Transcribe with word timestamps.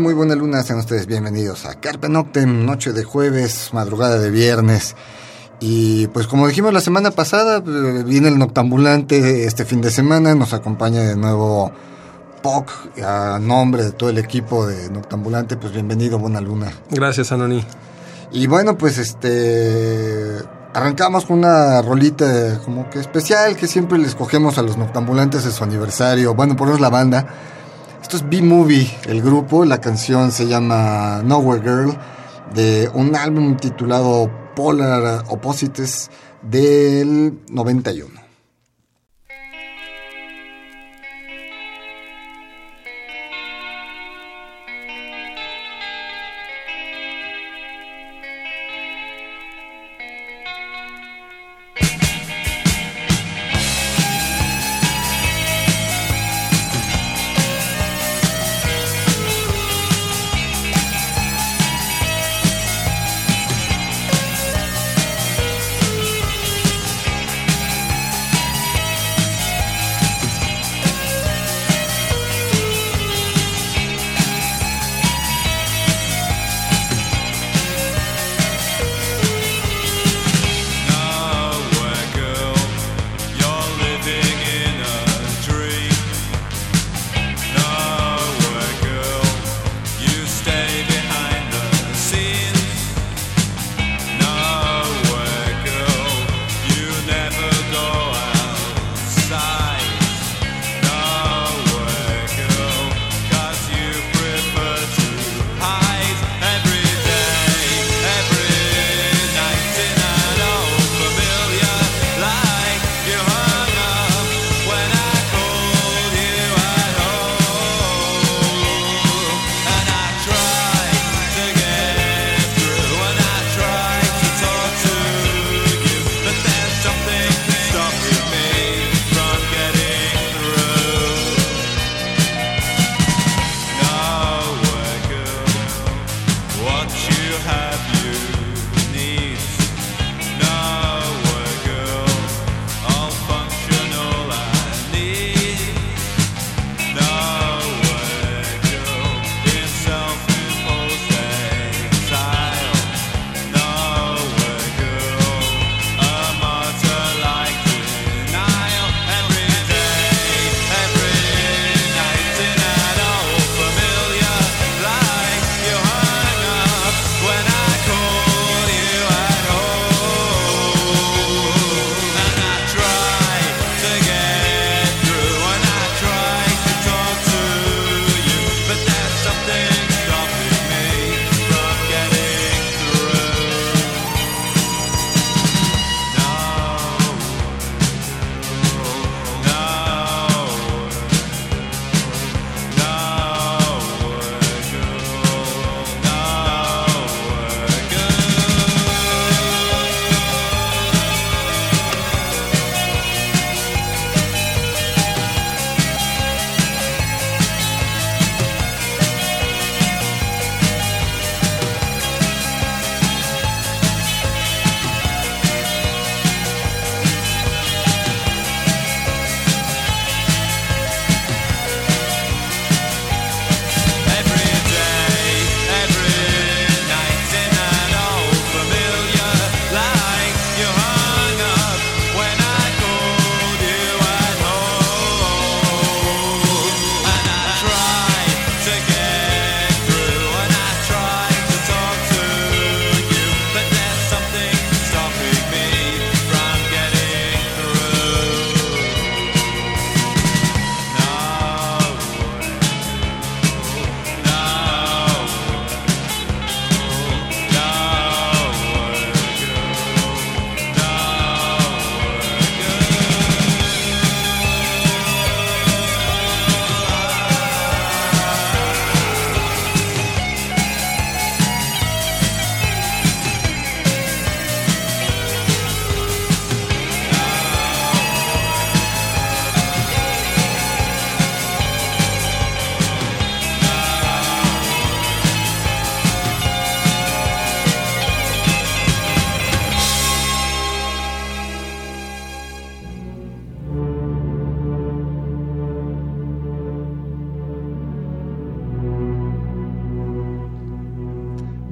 Tal? 0.00 0.02
Muy 0.02 0.14
buena 0.14 0.34
luna, 0.34 0.62
sean 0.62 0.78
ustedes 0.78 1.06
bienvenidos 1.06 1.66
a 1.66 1.74
Carpe 1.74 2.08
Noctem, 2.08 2.64
noche 2.64 2.92
de 2.92 3.04
jueves, 3.04 3.70
madrugada 3.72 4.18
de 4.18 4.30
viernes. 4.30 4.96
Y 5.60 6.06
pues 6.08 6.26
como 6.26 6.48
dijimos 6.48 6.72
la 6.72 6.80
semana 6.80 7.10
pasada, 7.10 7.58
eh, 7.58 8.02
viene 8.04 8.28
el 8.28 8.38
noctambulante 8.38 9.44
este 9.44 9.64
fin 9.64 9.80
de 9.80 9.90
semana, 9.90 10.34
nos 10.34 10.54
acompaña 10.54 11.02
de 11.02 11.16
nuevo 11.16 11.70
POC, 12.42 12.70
a 13.04 13.38
nombre 13.38 13.84
de 13.84 13.92
todo 13.92 14.08
el 14.08 14.18
equipo 14.18 14.66
de 14.66 14.88
Noctambulante, 14.88 15.56
pues 15.56 15.72
bienvenido, 15.74 16.18
buena 16.18 16.40
luna. 16.40 16.72
Gracias, 16.90 17.32
Anoni. 17.32 17.62
Y 18.32 18.46
bueno, 18.46 18.78
pues 18.78 18.96
este 18.96 20.38
arrancamos 20.72 21.26
con 21.26 21.38
una 21.38 21.82
rolita 21.82 22.60
como 22.64 22.88
que 22.88 23.00
especial 23.00 23.56
que 23.56 23.66
siempre 23.66 23.98
les 23.98 24.14
cogemos 24.14 24.56
a 24.56 24.62
los 24.62 24.78
noctambulantes 24.78 25.44
de 25.44 25.50
su 25.50 25.62
aniversario. 25.62 26.34
Bueno, 26.34 26.56
por 26.56 26.68
eso 26.68 26.76
es 26.76 26.80
la 26.80 26.90
banda. 26.90 27.26
Esto 28.10 28.24
es 28.24 28.28
B-Movie, 28.28 28.90
el 29.06 29.22
grupo. 29.22 29.64
La 29.64 29.80
canción 29.80 30.32
se 30.32 30.48
llama 30.48 31.22
Nowhere 31.22 31.62
Girl, 31.62 31.96
de 32.52 32.90
un 32.92 33.14
álbum 33.14 33.56
titulado 33.56 34.28
Polar 34.56 35.26
Opposites 35.28 36.10
del 36.42 37.38
91. 37.52 38.19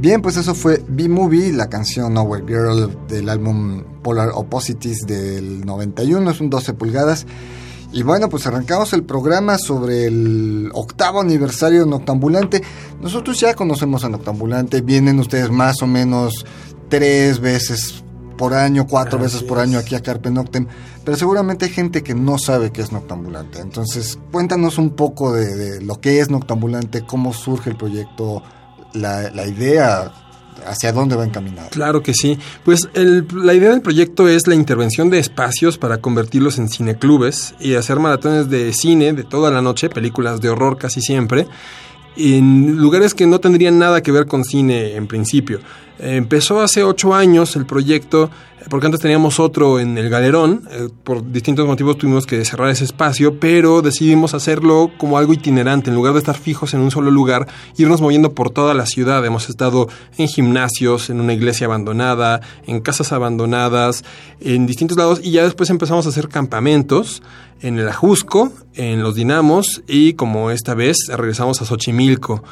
Bien, 0.08 0.22
pues 0.22 0.38
eso 0.38 0.54
fue 0.54 0.82
B-Movie, 0.88 1.52
la 1.52 1.68
canción 1.68 2.14
Nowhere 2.14 2.42
Girl 2.46 2.96
del 3.08 3.28
álbum 3.28 3.82
Polar 4.02 4.30
Opposites 4.32 5.00
del 5.06 5.66
91, 5.66 6.30
es 6.30 6.40
un 6.40 6.48
12 6.48 6.72
pulgadas. 6.72 7.26
Y 7.92 8.02
bueno, 8.04 8.30
pues 8.30 8.46
arrancamos 8.46 8.94
el 8.94 9.02
programa 9.04 9.58
sobre 9.58 10.06
el 10.06 10.70
octavo 10.72 11.20
aniversario 11.20 11.84
de 11.84 11.90
Noctambulante. 11.90 12.62
Nosotros 13.02 13.38
ya 13.38 13.52
conocemos 13.52 14.02
a 14.02 14.08
Noctambulante, 14.08 14.80
vienen 14.80 15.18
ustedes 15.18 15.50
más 15.50 15.82
o 15.82 15.86
menos 15.86 16.46
tres 16.88 17.38
veces 17.38 18.02
por 18.38 18.54
año, 18.54 18.86
cuatro 18.86 19.18
veces 19.18 19.42
por 19.42 19.58
año 19.58 19.78
aquí 19.78 19.94
a 19.94 20.00
Carpe 20.00 20.30
Noctem, 20.30 20.68
pero 21.04 21.18
seguramente 21.18 21.66
hay 21.66 21.70
gente 21.70 22.02
que 22.02 22.14
no 22.14 22.38
sabe 22.38 22.72
qué 22.72 22.80
es 22.80 22.92
Noctambulante. 22.92 23.60
Entonces, 23.60 24.18
cuéntanos 24.32 24.78
un 24.78 24.88
poco 24.88 25.34
de, 25.34 25.54
de 25.54 25.82
lo 25.82 26.00
que 26.00 26.20
es 26.20 26.30
Noctambulante, 26.30 27.04
cómo 27.04 27.34
surge 27.34 27.68
el 27.68 27.76
proyecto, 27.76 28.42
la, 28.98 29.46
idea 29.46 30.12
hacia 30.66 30.92
dónde 30.92 31.16
va 31.16 31.24
encaminado. 31.24 31.70
Claro 31.70 32.02
que 32.02 32.14
sí. 32.14 32.38
Pues 32.64 32.88
la 32.94 33.54
idea 33.54 33.70
del 33.70 33.82
proyecto 33.82 34.28
es 34.28 34.46
la 34.46 34.54
intervención 34.54 35.10
de 35.10 35.18
espacios 35.18 35.78
para 35.78 35.98
convertirlos 35.98 36.58
en 36.58 36.68
cineclubes 36.68 37.54
y 37.60 37.74
hacer 37.74 37.98
maratones 37.98 38.50
de 38.50 38.72
cine 38.72 39.12
de 39.12 39.24
toda 39.24 39.50
la 39.50 39.62
noche, 39.62 39.88
películas 39.88 40.40
de 40.40 40.50
horror 40.50 40.76
casi 40.76 41.00
siempre, 41.00 41.46
en 42.16 42.76
lugares 42.76 43.14
que 43.14 43.26
no 43.26 43.38
tendrían 43.38 43.78
nada 43.78 44.02
que 44.02 44.12
ver 44.12 44.26
con 44.26 44.44
cine 44.44 44.96
en 44.96 45.06
principio. 45.06 45.60
Empezó 45.98 46.60
hace 46.60 46.84
ocho 46.84 47.14
años 47.14 47.56
el 47.56 47.66
proyecto, 47.66 48.30
porque 48.68 48.86
antes 48.86 49.00
teníamos 49.00 49.40
otro 49.40 49.80
en 49.80 49.98
el 49.98 50.08
Galerón, 50.10 50.68
eh, 50.70 50.88
por 51.04 51.30
distintos 51.30 51.66
motivos 51.66 51.98
tuvimos 51.98 52.26
que 52.26 52.44
cerrar 52.44 52.70
ese 52.70 52.84
espacio, 52.84 53.38
pero 53.40 53.82
decidimos 53.82 54.34
hacerlo 54.34 54.90
como 54.98 55.18
algo 55.18 55.32
itinerante, 55.32 55.90
en 55.90 55.96
lugar 55.96 56.12
de 56.12 56.20
estar 56.20 56.36
fijos 56.36 56.74
en 56.74 56.80
un 56.80 56.90
solo 56.90 57.10
lugar, 57.10 57.48
irnos 57.76 58.00
moviendo 58.00 58.34
por 58.34 58.50
toda 58.50 58.74
la 58.74 58.86
ciudad. 58.86 59.24
Hemos 59.24 59.48
estado 59.48 59.88
en 60.16 60.28
gimnasios, 60.28 61.10
en 61.10 61.20
una 61.20 61.32
iglesia 61.32 61.66
abandonada, 61.66 62.40
en 62.66 62.80
casas 62.80 63.12
abandonadas, 63.12 64.04
en 64.40 64.66
distintos 64.66 64.96
lados, 64.96 65.20
y 65.22 65.32
ya 65.32 65.44
después 65.44 65.70
empezamos 65.70 66.06
a 66.06 66.10
hacer 66.10 66.28
campamentos 66.28 67.22
en 67.60 67.78
el 67.78 67.88
Ajusco, 67.88 68.52
en 68.74 69.02
los 69.02 69.14
Dinamos, 69.14 69.82
y 69.88 70.14
como 70.14 70.50
esta 70.50 70.74
vez 70.74 70.96
regresamos 71.08 71.60
a 71.60 71.64
Xochimilco. 71.64 72.44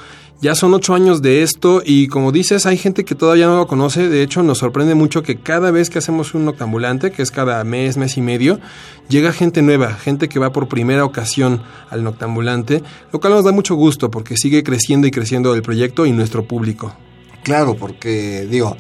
Ya 0.42 0.54
son 0.54 0.74
ocho 0.74 0.94
años 0.94 1.22
de 1.22 1.42
esto 1.42 1.82
y 1.84 2.08
como 2.08 2.30
dices, 2.30 2.66
hay 2.66 2.76
gente 2.76 3.04
que 3.04 3.14
todavía 3.14 3.46
no 3.46 3.56
lo 3.56 3.66
conoce. 3.66 4.08
De 4.10 4.22
hecho, 4.22 4.42
nos 4.42 4.58
sorprende 4.58 4.94
mucho 4.94 5.22
que 5.22 5.40
cada 5.40 5.70
vez 5.70 5.88
que 5.88 5.98
hacemos 5.98 6.34
un 6.34 6.44
noctambulante, 6.44 7.10
que 7.10 7.22
es 7.22 7.30
cada 7.30 7.64
mes, 7.64 7.96
mes 7.96 8.18
y 8.18 8.20
medio, 8.20 8.60
llega 9.08 9.32
gente 9.32 9.62
nueva, 9.62 9.94
gente 9.94 10.28
que 10.28 10.38
va 10.38 10.52
por 10.52 10.68
primera 10.68 11.06
ocasión 11.06 11.62
al 11.88 12.04
noctambulante, 12.04 12.82
lo 13.12 13.20
cual 13.20 13.32
nos 13.32 13.44
da 13.44 13.52
mucho 13.52 13.76
gusto 13.76 14.10
porque 14.10 14.36
sigue 14.36 14.62
creciendo 14.62 15.06
y 15.06 15.10
creciendo 15.10 15.54
el 15.54 15.62
proyecto 15.62 16.04
y 16.04 16.12
nuestro 16.12 16.46
público. 16.46 16.94
Claro, 17.42 17.74
porque 17.74 18.46
digo, 18.50 18.76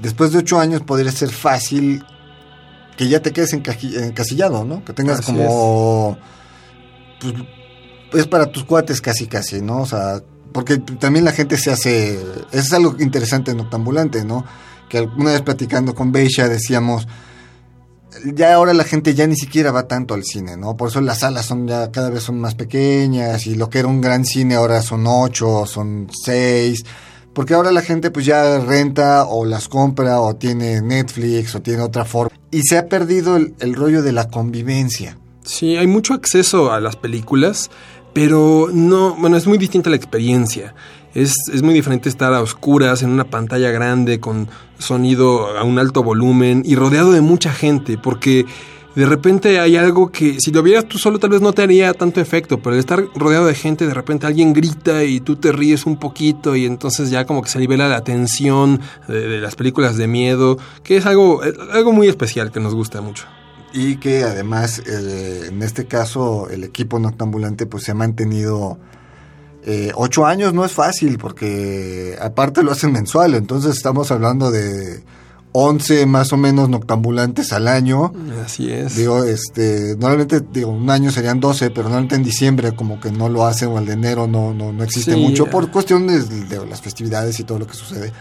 después 0.00 0.30
de 0.30 0.38
ocho 0.38 0.60
años 0.60 0.82
podría 0.82 1.10
ser 1.10 1.30
fácil 1.30 2.04
que 2.96 3.08
ya 3.08 3.20
te 3.20 3.32
quedes 3.32 3.52
encasillado, 3.54 4.64
¿no? 4.64 4.84
Que 4.84 4.92
tengas 4.92 5.18
Así 5.18 5.32
como... 5.32 6.16
Pues, 7.20 7.34
es 8.14 8.26
para 8.28 8.52
tus 8.52 8.64
cuates 8.64 9.00
casi 9.00 9.26
casi, 9.26 9.62
¿no? 9.62 9.80
O 9.80 9.86
sea, 9.86 10.22
porque 10.52 10.78
también 10.78 11.24
la 11.24 11.32
gente 11.32 11.56
se 11.56 11.70
hace, 11.70 12.14
eso 12.14 12.46
es 12.52 12.72
algo 12.72 12.96
interesante 12.98 13.50
en 13.50 13.58
Noctambulante, 13.58 14.24
¿no? 14.24 14.44
Que 14.88 14.98
alguna 14.98 15.32
vez 15.32 15.42
platicando 15.42 15.94
con 15.94 16.12
Beisha 16.12 16.48
decíamos, 16.48 17.06
ya 18.24 18.54
ahora 18.54 18.74
la 18.74 18.84
gente 18.84 19.14
ya 19.14 19.26
ni 19.26 19.36
siquiera 19.36 19.72
va 19.72 19.88
tanto 19.88 20.14
al 20.14 20.24
cine, 20.24 20.56
¿no? 20.56 20.76
Por 20.76 20.88
eso 20.88 21.00
las 21.00 21.20
salas 21.20 21.46
son 21.46 21.66
ya 21.66 21.90
cada 21.90 22.10
vez 22.10 22.22
son 22.22 22.38
más 22.40 22.54
pequeñas 22.54 23.46
y 23.46 23.54
lo 23.54 23.70
que 23.70 23.78
era 23.78 23.88
un 23.88 24.00
gran 24.00 24.24
cine 24.24 24.54
ahora 24.54 24.82
son 24.82 25.06
ocho, 25.06 25.64
son 25.66 26.08
seis, 26.24 26.84
porque 27.32 27.54
ahora 27.54 27.72
la 27.72 27.82
gente 27.82 28.10
pues 28.10 28.26
ya 28.26 28.58
renta 28.58 29.24
o 29.24 29.44
las 29.44 29.68
compra 29.68 30.20
o 30.20 30.36
tiene 30.36 30.82
Netflix 30.82 31.54
o 31.54 31.62
tiene 31.62 31.82
otra 31.82 32.04
forma 32.04 32.36
y 32.50 32.62
se 32.62 32.76
ha 32.76 32.86
perdido 32.88 33.36
el 33.36 33.74
rollo 33.74 34.02
de 34.02 34.12
la 34.12 34.28
convivencia. 34.28 35.16
Sí, 35.44 35.76
hay 35.76 35.86
mucho 35.88 36.14
acceso 36.14 36.70
a 36.70 36.80
las 36.80 36.94
películas, 36.96 37.70
pero 38.12 38.68
no, 38.72 39.14
bueno, 39.14 39.36
es 39.36 39.46
muy 39.46 39.58
distinta 39.58 39.90
la 39.90 39.96
experiencia. 39.96 40.74
Es, 41.14 41.34
es, 41.52 41.62
muy 41.62 41.74
diferente 41.74 42.08
estar 42.08 42.32
a 42.32 42.40
oscuras 42.40 43.02
en 43.02 43.10
una 43.10 43.24
pantalla 43.24 43.70
grande 43.70 44.18
con 44.18 44.48
sonido 44.78 45.58
a 45.58 45.62
un 45.62 45.78
alto 45.78 46.02
volumen 46.02 46.62
y 46.64 46.74
rodeado 46.74 47.12
de 47.12 47.20
mucha 47.20 47.52
gente, 47.52 47.98
porque 47.98 48.46
de 48.94 49.06
repente 49.06 49.60
hay 49.60 49.76
algo 49.76 50.10
que 50.10 50.38
si 50.40 50.50
lo 50.52 50.62
vieras 50.62 50.86
tú 50.86 50.98
solo 50.98 51.18
tal 51.18 51.30
vez 51.30 51.42
no 51.42 51.52
te 51.52 51.62
haría 51.62 51.92
tanto 51.92 52.20
efecto, 52.20 52.58
pero 52.60 52.74
el 52.74 52.80
estar 52.80 53.04
rodeado 53.14 53.46
de 53.46 53.54
gente, 53.54 53.86
de 53.86 53.94
repente 53.94 54.26
alguien 54.26 54.54
grita 54.54 55.04
y 55.04 55.20
tú 55.20 55.36
te 55.36 55.52
ríes 55.52 55.84
un 55.84 55.98
poquito 55.98 56.56
y 56.56 56.64
entonces 56.64 57.10
ya 57.10 57.26
como 57.26 57.42
que 57.42 57.50
se 57.50 57.58
libera 57.58 57.88
la 57.88 58.04
tensión 58.04 58.80
de, 59.06 59.28
de 59.28 59.40
las 59.40 59.54
películas 59.54 59.96
de 59.98 60.06
miedo, 60.06 60.58
que 60.82 60.96
es 60.96 61.06
algo, 61.06 61.42
algo 61.72 61.92
muy 61.92 62.08
especial 62.08 62.50
que 62.50 62.60
nos 62.60 62.74
gusta 62.74 63.02
mucho 63.02 63.26
y 63.72 63.96
que 63.96 64.24
además 64.24 64.82
eh, 64.86 65.46
en 65.48 65.62
este 65.62 65.86
caso 65.86 66.48
el 66.50 66.64
equipo 66.64 66.98
noctambulante 66.98 67.66
pues 67.66 67.84
se 67.84 67.92
ha 67.92 67.94
mantenido 67.94 68.78
eh, 69.64 69.92
ocho 69.94 70.26
años. 70.26 70.52
No 70.52 70.64
es 70.64 70.72
fácil 70.72 71.18
porque 71.18 72.16
aparte 72.20 72.62
lo 72.62 72.72
hacen 72.72 72.92
mensual. 72.92 73.34
Entonces 73.34 73.76
estamos 73.76 74.10
hablando 74.10 74.50
de 74.50 75.02
11 75.52 76.06
más 76.06 76.32
o 76.32 76.36
menos 76.36 76.68
noctambulantes 76.68 77.52
al 77.52 77.68
año. 77.68 78.12
Así 78.44 78.70
es. 78.70 78.96
Digo 78.96 79.24
este 79.24 79.96
normalmente 79.96 80.40
digo 80.40 80.70
un 80.70 80.90
año 80.90 81.10
serían 81.10 81.40
12 81.40 81.70
pero 81.70 81.84
normalmente 81.84 82.16
en 82.16 82.24
diciembre 82.24 82.72
como 82.72 83.00
que 83.00 83.10
no 83.10 83.28
lo 83.28 83.46
hacen 83.46 83.68
o 83.68 83.78
el 83.78 83.86
de 83.86 83.94
enero 83.94 84.26
no 84.26 84.52
no, 84.52 84.72
no 84.72 84.84
existe 84.84 85.14
sí, 85.14 85.20
mucho 85.20 85.46
por 85.46 85.70
cuestiones 85.70 86.28
de, 86.28 86.44
de, 86.44 86.66
las 86.66 86.82
festividades 86.82 87.38
y 87.40 87.44
todo 87.44 87.58
lo 87.58 87.66
que 87.66 87.74
sucede. 87.74 88.12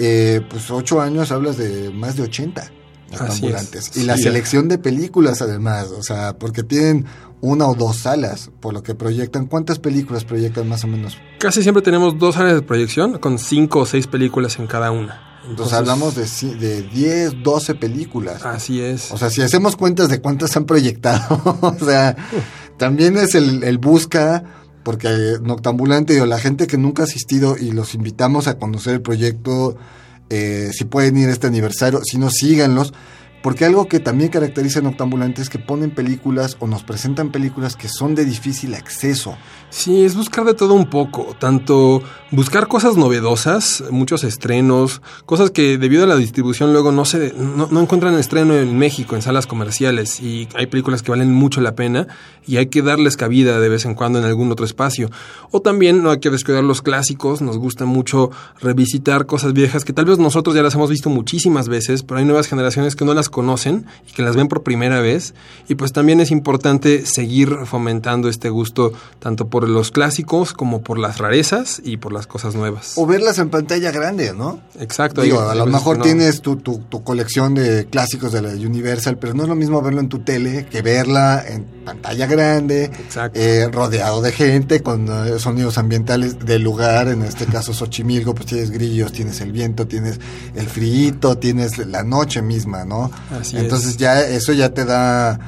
Eh, 0.00 0.40
pues 0.48 0.70
ocho 0.70 1.00
años 1.00 1.32
hablas 1.32 1.56
de 1.56 1.90
más 1.90 2.16
de 2.16 2.22
80 2.22 2.77
ambulantes. 3.18 3.96
Y 3.96 4.04
la 4.04 4.16
sí, 4.16 4.24
selección 4.24 4.68
de 4.68 4.78
películas 4.78 5.42
además, 5.42 5.88
o 5.90 6.02
sea, 6.02 6.38
porque 6.38 6.62
tienen 6.62 7.06
una 7.40 7.66
o 7.66 7.74
dos 7.74 7.98
salas, 7.98 8.50
por 8.60 8.74
lo 8.74 8.82
que 8.82 8.94
proyectan. 8.94 9.46
¿Cuántas 9.46 9.78
películas 9.78 10.24
proyectan 10.24 10.68
más 10.68 10.84
o 10.84 10.88
menos? 10.88 11.16
Casi 11.38 11.62
siempre 11.62 11.82
tenemos 11.82 12.18
dos 12.18 12.36
áreas 12.36 12.56
de 12.56 12.62
proyección 12.62 13.18
con 13.18 13.38
cinco 13.38 13.80
o 13.80 13.86
seis 13.86 14.06
películas 14.06 14.58
en 14.58 14.66
cada 14.66 14.90
una. 14.90 15.24
Entonces, 15.48 15.72
hablamos 15.72 16.14
de, 16.14 16.56
de 16.56 16.82
10, 16.82 17.42
12 17.42 17.74
películas. 17.76 18.44
Así 18.44 18.82
es. 18.82 19.10
O 19.12 19.16
sea, 19.16 19.30
si 19.30 19.40
hacemos 19.40 19.76
cuentas 19.76 20.08
de 20.10 20.20
cuántas 20.20 20.54
han 20.56 20.66
proyectado, 20.66 21.58
o 21.62 21.84
sea, 21.84 22.16
también 22.76 23.16
es 23.16 23.34
el, 23.34 23.64
el 23.64 23.78
busca 23.78 24.44
porque 24.82 25.36
Noctambulante 25.42 26.20
o 26.20 26.26
la 26.26 26.38
gente 26.38 26.66
que 26.66 26.78
nunca 26.78 27.02
ha 27.02 27.04
asistido 27.04 27.56
y 27.58 27.72
los 27.72 27.94
invitamos 27.94 28.46
a 28.46 28.58
conocer 28.58 28.94
el 28.94 29.02
proyecto 29.02 29.76
eh, 30.30 30.70
si 30.72 30.84
pueden 30.84 31.16
ir 31.16 31.28
a 31.28 31.32
este 31.32 31.46
aniversario, 31.46 32.00
si 32.04 32.18
no, 32.18 32.30
síganlos. 32.30 32.92
Porque 33.42 33.64
algo 33.64 33.86
que 33.86 34.00
también 34.00 34.30
caracteriza 34.30 34.80
a 34.80 34.82
Noctambulante 34.82 35.42
es 35.42 35.48
que 35.48 35.58
ponen 35.58 35.90
películas 35.90 36.56
o 36.60 36.66
nos 36.66 36.82
presentan 36.82 37.30
películas 37.30 37.76
que 37.76 37.88
son 37.88 38.14
de 38.14 38.24
difícil 38.24 38.74
acceso. 38.74 39.36
Sí, 39.70 40.02
es 40.02 40.16
buscar 40.16 40.44
de 40.44 40.54
todo 40.54 40.74
un 40.74 40.86
poco, 40.86 41.36
tanto 41.38 42.02
buscar 42.30 42.68
cosas 42.68 42.96
novedosas, 42.96 43.84
muchos 43.90 44.24
estrenos, 44.24 45.02
cosas 45.26 45.50
que 45.50 45.78
debido 45.78 46.04
a 46.04 46.06
la 46.06 46.16
distribución 46.16 46.72
luego 46.72 46.90
no 46.90 47.04
se 47.04 47.34
no, 47.34 47.68
no, 47.70 47.80
encuentran 47.80 48.14
estreno 48.14 48.54
en 48.56 48.78
México 48.78 49.14
en 49.14 49.22
salas 49.22 49.46
comerciales 49.46 50.20
y 50.20 50.48
hay 50.54 50.66
películas 50.66 51.02
que 51.02 51.10
valen 51.10 51.32
mucho 51.32 51.60
la 51.60 51.74
pena 51.74 52.06
y 52.46 52.56
hay 52.56 52.66
que 52.66 52.82
darles 52.82 53.16
cabida 53.16 53.60
de 53.60 53.68
vez 53.68 53.84
en 53.84 53.94
cuando 53.94 54.18
en 54.18 54.24
algún 54.24 54.50
otro 54.50 54.64
espacio. 54.64 55.10
O 55.50 55.60
también 55.60 56.02
no 56.02 56.10
hay 56.10 56.18
que 56.18 56.30
descuidar 56.30 56.64
los 56.64 56.80
clásicos, 56.80 57.42
nos 57.42 57.58
gusta 57.58 57.84
mucho 57.84 58.30
revisitar 58.60 59.26
cosas 59.26 59.52
viejas 59.52 59.84
que 59.84 59.92
tal 59.92 60.06
vez 60.06 60.18
nosotros 60.18 60.56
ya 60.56 60.62
las 60.62 60.74
hemos 60.74 60.90
visto 60.90 61.10
muchísimas 61.10 61.68
veces, 61.68 62.02
pero 62.02 62.18
hay 62.18 62.24
nuevas 62.24 62.46
generaciones 62.46 62.96
que 62.96 63.04
no 63.04 63.12
las 63.12 63.27
conocen 63.30 63.86
y 64.08 64.12
que 64.12 64.22
las 64.22 64.36
ven 64.36 64.48
por 64.48 64.62
primera 64.62 65.00
vez 65.00 65.34
y 65.68 65.74
pues 65.74 65.92
también 65.92 66.20
es 66.20 66.30
importante 66.30 67.06
seguir 67.06 67.56
fomentando 67.64 68.28
este 68.28 68.50
gusto 68.50 68.92
tanto 69.18 69.48
por 69.48 69.68
los 69.68 69.90
clásicos 69.90 70.52
como 70.52 70.82
por 70.82 70.98
las 70.98 71.18
rarezas 71.18 71.80
y 71.84 71.96
por 71.96 72.12
las 72.12 72.26
cosas 72.26 72.54
nuevas. 72.54 72.92
O 72.96 73.06
verlas 73.06 73.38
en 73.38 73.50
pantalla 73.50 73.90
grande, 73.90 74.32
¿no? 74.34 74.60
Exacto. 74.78 75.22
Digo, 75.22 75.40
a 75.40 75.54
lo 75.54 75.66
mejor 75.66 75.98
no. 75.98 76.04
tienes 76.04 76.42
tu, 76.42 76.56
tu, 76.56 76.78
tu, 76.78 77.02
colección 77.02 77.54
de 77.54 77.86
clásicos 77.86 78.32
de 78.32 78.42
la 78.42 78.50
Universal, 78.50 79.18
pero 79.18 79.34
no 79.34 79.44
es 79.44 79.48
lo 79.48 79.54
mismo 79.54 79.80
verlo 79.82 80.00
en 80.00 80.08
tu 80.08 80.20
tele 80.20 80.66
que 80.66 80.82
verla 80.82 81.44
en 81.46 81.64
pantalla 81.84 82.26
grande, 82.26 82.90
eh, 83.34 83.68
rodeado 83.72 84.20
de 84.20 84.32
gente, 84.32 84.82
con 84.82 85.08
uh, 85.08 85.38
sonidos 85.38 85.78
ambientales 85.78 86.38
del 86.38 86.62
lugar, 86.62 87.08
en 87.08 87.22
este 87.22 87.46
caso 87.52 87.72
Xochimilco, 87.72 88.34
pues 88.34 88.46
tienes 88.46 88.70
grillos, 88.70 89.12
tienes 89.12 89.40
el 89.40 89.52
viento, 89.52 89.86
tienes 89.86 90.20
el 90.54 90.66
frío, 90.66 90.98
tienes 91.38 91.78
la 91.78 92.02
noche 92.02 92.42
misma, 92.42 92.84
¿no? 92.84 93.10
Así 93.30 93.56
Entonces 93.56 93.90
es. 93.90 93.96
ya 93.96 94.20
eso 94.20 94.52
ya 94.52 94.72
te 94.72 94.84
da, 94.84 95.38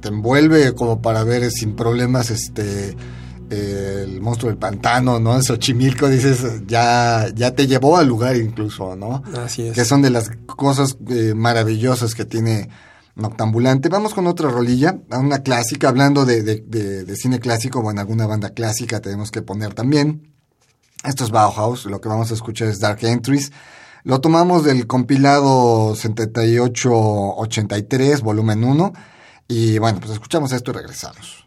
te 0.00 0.08
envuelve 0.08 0.74
como 0.74 1.00
para 1.02 1.24
ver 1.24 1.50
sin 1.50 1.76
problemas 1.76 2.30
este 2.30 2.96
el 3.50 4.20
monstruo 4.20 4.50
del 4.50 4.58
pantano, 4.58 5.18
¿no? 5.20 5.34
En 5.34 5.42
Xochimilco, 5.42 6.08
dices, 6.08 6.66
ya, 6.66 7.28
ya 7.34 7.54
te 7.54 7.66
llevó 7.66 7.96
al 7.96 8.06
lugar 8.06 8.36
incluso, 8.36 8.94
¿no? 8.94 9.22
Así 9.42 9.68
es. 9.68 9.74
Que 9.74 9.84
son 9.84 10.02
de 10.02 10.10
las 10.10 10.30
cosas 10.46 10.98
eh, 11.08 11.32
maravillosas 11.34 12.14
que 12.14 12.24
tiene 12.26 12.68
Noctambulante. 13.14 13.88
Vamos 13.88 14.14
con 14.14 14.26
otra 14.26 14.50
rolilla, 14.50 14.98
una 15.10 15.42
clásica, 15.42 15.88
hablando 15.88 16.24
de, 16.24 16.42
de, 16.42 16.62
de, 16.66 17.04
de 17.04 17.16
cine 17.16 17.40
clásico, 17.40 17.82
bueno, 17.82 18.00
alguna 18.00 18.26
banda 18.26 18.50
clásica 18.50 19.00
tenemos 19.00 19.30
que 19.30 19.42
poner 19.42 19.74
también. 19.74 20.34
Esto 21.04 21.24
es 21.24 21.30
Bauhaus, 21.30 21.86
lo 21.86 22.00
que 22.00 22.08
vamos 22.08 22.30
a 22.30 22.34
escuchar 22.34 22.68
es 22.68 22.80
Dark 22.80 22.98
Entries. 23.02 23.50
Lo 24.08 24.20
tomamos 24.22 24.64
del 24.64 24.86
compilado 24.86 25.94
7883, 25.94 28.22
volumen 28.22 28.64
1. 28.64 28.94
Y 29.48 29.78
bueno, 29.78 30.00
pues 30.00 30.12
escuchamos 30.12 30.50
esto 30.52 30.70
y 30.70 30.74
regresamos. 30.74 31.46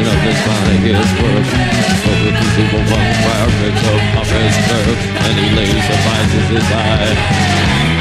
Nation 0.00 0.16
of 0.16 0.22
his 0.22 0.40
highest 0.40 1.12
work. 1.20 1.46
But 2.04 2.20
two 2.22 2.32
people 2.32 2.48
see 2.54 2.66
the 2.68 2.82
one 2.90 3.12
fire 3.22 3.44
of 3.44 3.52
curve, 4.66 4.98
and 5.26 5.38
he 5.38 5.56
lays 5.56 5.88
the 5.88 5.96
finds 6.04 6.34
his 6.48 6.64
eye. 6.72 7.99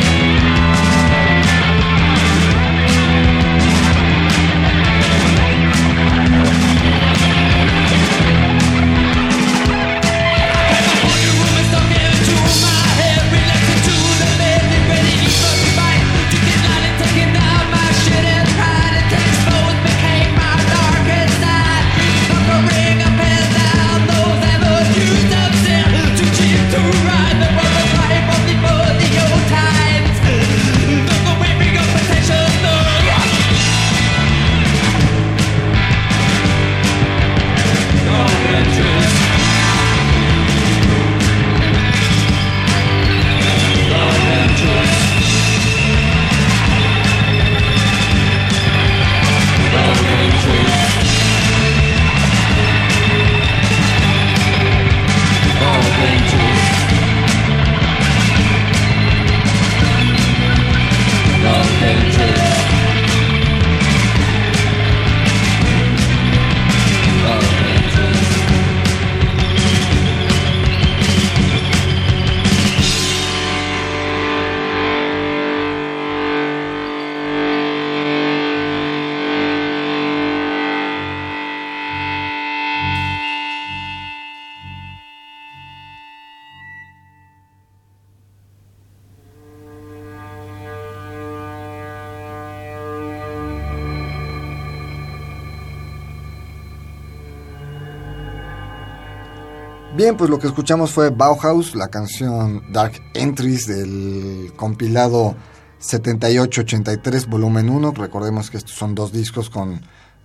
Bien, 100.00 100.16
pues 100.16 100.30
lo 100.30 100.40
que 100.40 100.48
escuchamos 100.48 100.92
fue 100.92 101.10
Bauhaus, 101.10 101.76
la 101.76 101.90
canción 101.90 102.64
Dark 102.72 102.94
Entries 103.14 103.68
del 103.68 104.54
compilado 104.56 105.36
7883 105.80 107.28
volumen 107.28 107.70
1. 107.70 107.92
Recordemos 107.92 108.50
que 108.50 108.56
estos 108.56 108.76
son 108.76 108.96
dos 108.96 109.12
discos 109.12 109.50
con 109.50 109.82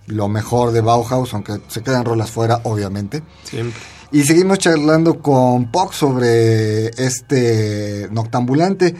lo 0.07 0.29
mejor 0.29 0.71
de 0.71 0.79
Bauhaus, 0.79 1.33
aunque 1.33 1.59
se 1.67 1.83
quedan 1.83 2.05
rolas 2.05 2.31
fuera, 2.31 2.61
obviamente. 2.63 3.21
Siempre. 3.43 3.77
Y 4.13 4.23
seguimos 4.23 4.59
charlando 4.59 5.21
con 5.21 5.69
Poc 5.69 5.91
sobre 5.91 6.87
este 6.91 8.07
noctambulante. 8.11 8.95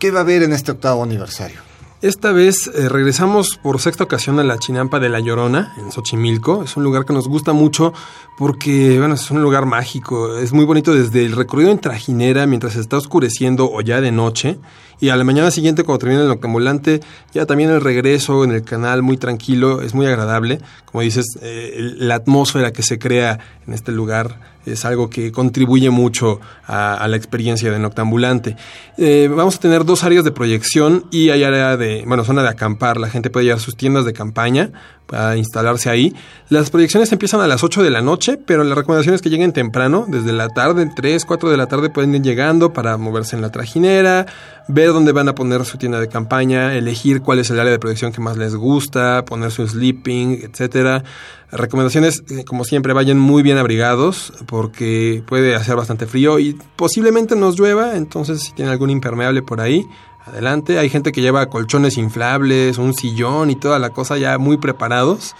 ¿Qué 0.00 0.10
va 0.10 0.18
a 0.18 0.22
haber 0.22 0.42
en 0.42 0.52
este 0.52 0.72
octavo 0.72 1.04
aniversario? 1.04 1.60
Esta 2.02 2.32
vez 2.32 2.66
eh, 2.66 2.88
regresamos 2.88 3.60
por 3.62 3.80
sexta 3.80 4.02
ocasión 4.02 4.40
a 4.40 4.42
la 4.42 4.58
Chinampa 4.58 4.98
de 4.98 5.08
La 5.08 5.20
Llorona, 5.20 5.72
en 5.78 5.92
Xochimilco. 5.92 6.64
Es 6.64 6.76
un 6.76 6.82
lugar 6.82 7.04
que 7.04 7.12
nos 7.12 7.28
gusta 7.28 7.52
mucho 7.52 7.92
porque, 8.36 8.98
bueno, 8.98 9.14
es 9.14 9.30
un 9.30 9.40
lugar 9.40 9.66
mágico. 9.66 10.36
Es 10.36 10.52
muy 10.52 10.64
bonito 10.64 10.92
desde 10.92 11.24
el 11.24 11.36
recorrido 11.36 11.70
en 11.70 11.78
trajinera 11.78 12.44
mientras 12.46 12.74
está 12.74 12.96
oscureciendo 12.96 13.70
o 13.70 13.80
ya 13.82 14.00
de 14.00 14.10
noche. 14.10 14.58
Y 14.98 15.10
a 15.10 15.16
la 15.16 15.22
mañana 15.22 15.52
siguiente, 15.52 15.84
cuando 15.84 16.00
termina 16.00 16.22
el 16.22 16.28
noctambulante, 16.28 17.02
ya 17.32 17.46
también 17.46 17.70
el 17.70 17.80
regreso 17.80 18.42
en 18.42 18.50
el 18.50 18.64
canal 18.64 19.02
muy 19.02 19.16
tranquilo, 19.16 19.80
es 19.80 19.94
muy 19.94 20.06
agradable. 20.06 20.58
Como 20.86 21.02
dices, 21.02 21.26
eh, 21.40 21.94
la 21.98 22.16
atmósfera 22.16 22.72
que 22.72 22.82
se 22.82 22.98
crea 22.98 23.38
en 23.64 23.74
este 23.74 23.92
lugar 23.92 24.51
es 24.66 24.84
algo 24.84 25.10
que 25.10 25.32
contribuye 25.32 25.90
mucho 25.90 26.40
a, 26.66 27.06
la 27.08 27.16
experiencia 27.16 27.70
de 27.70 27.78
noctambulante. 27.78 28.56
Eh, 28.96 29.28
vamos 29.34 29.56
a 29.56 29.60
tener 29.60 29.84
dos 29.84 30.04
áreas 30.04 30.24
de 30.24 30.32
proyección 30.32 31.06
y 31.10 31.30
hay 31.30 31.44
área 31.44 31.76
de, 31.76 32.04
bueno, 32.06 32.24
zona 32.24 32.42
de 32.42 32.48
acampar. 32.48 32.98
La 32.98 33.08
gente 33.08 33.30
puede 33.30 33.46
llevar 33.46 33.60
sus 33.60 33.76
tiendas 33.76 34.04
de 34.04 34.12
campaña 34.12 34.72
para 35.12 35.36
instalarse 35.36 35.90
ahí. 35.90 36.14
Las 36.48 36.70
proyecciones 36.70 37.12
empiezan 37.12 37.42
a 37.42 37.46
las 37.46 37.62
8 37.62 37.82
de 37.82 37.90
la 37.90 38.00
noche, 38.00 38.38
pero 38.38 38.64
la 38.64 38.74
recomendación 38.74 39.14
es 39.14 39.20
que 39.20 39.28
lleguen 39.28 39.52
temprano, 39.52 40.06
desde 40.08 40.32
la 40.32 40.48
tarde, 40.48 40.90
3, 40.96 41.26
4 41.26 41.50
de 41.50 41.56
la 41.58 41.66
tarde 41.66 41.90
pueden 41.90 42.14
ir 42.14 42.22
llegando 42.22 42.72
para 42.72 42.96
moverse 42.96 43.36
en 43.36 43.42
la 43.42 43.52
trajinera, 43.52 44.24
ver 44.68 44.88
dónde 44.94 45.12
van 45.12 45.28
a 45.28 45.34
poner 45.34 45.66
su 45.66 45.76
tienda 45.76 46.00
de 46.00 46.08
campaña, 46.08 46.74
elegir 46.74 47.20
cuál 47.20 47.40
es 47.40 47.50
el 47.50 47.60
área 47.60 47.70
de 47.70 47.78
proyección 47.78 48.10
que 48.10 48.22
más 48.22 48.38
les 48.38 48.56
gusta, 48.56 49.26
poner 49.26 49.50
su 49.50 49.68
sleeping, 49.68 50.40
etcétera. 50.44 51.04
Recomendaciones, 51.50 52.24
eh, 52.30 52.44
como 52.46 52.64
siempre, 52.64 52.94
vayan 52.94 53.18
muy 53.18 53.42
bien 53.42 53.58
abrigados 53.58 54.32
porque 54.46 55.22
puede 55.26 55.54
hacer 55.54 55.76
bastante 55.76 56.06
frío 56.06 56.38
y 56.38 56.56
posiblemente 56.76 57.36
nos 57.36 57.58
llueva, 57.58 57.98
entonces 57.98 58.40
si 58.40 58.54
tienen 58.54 58.72
algún 58.72 58.88
impermeable 58.88 59.42
por 59.42 59.60
ahí, 59.60 59.84
adelante. 60.26 60.78
Hay 60.78 60.88
gente 60.88 61.12
que 61.12 61.20
lleva 61.20 61.48
colchones 61.48 61.96
inflables, 61.98 62.78
un 62.78 62.94
sillón 62.94 63.50
y 63.50 63.56
toda 63.56 63.78
la 63.78 63.90
cosa 63.90 64.18
ya 64.18 64.38
muy 64.38 64.56
preparados. 64.56 65.34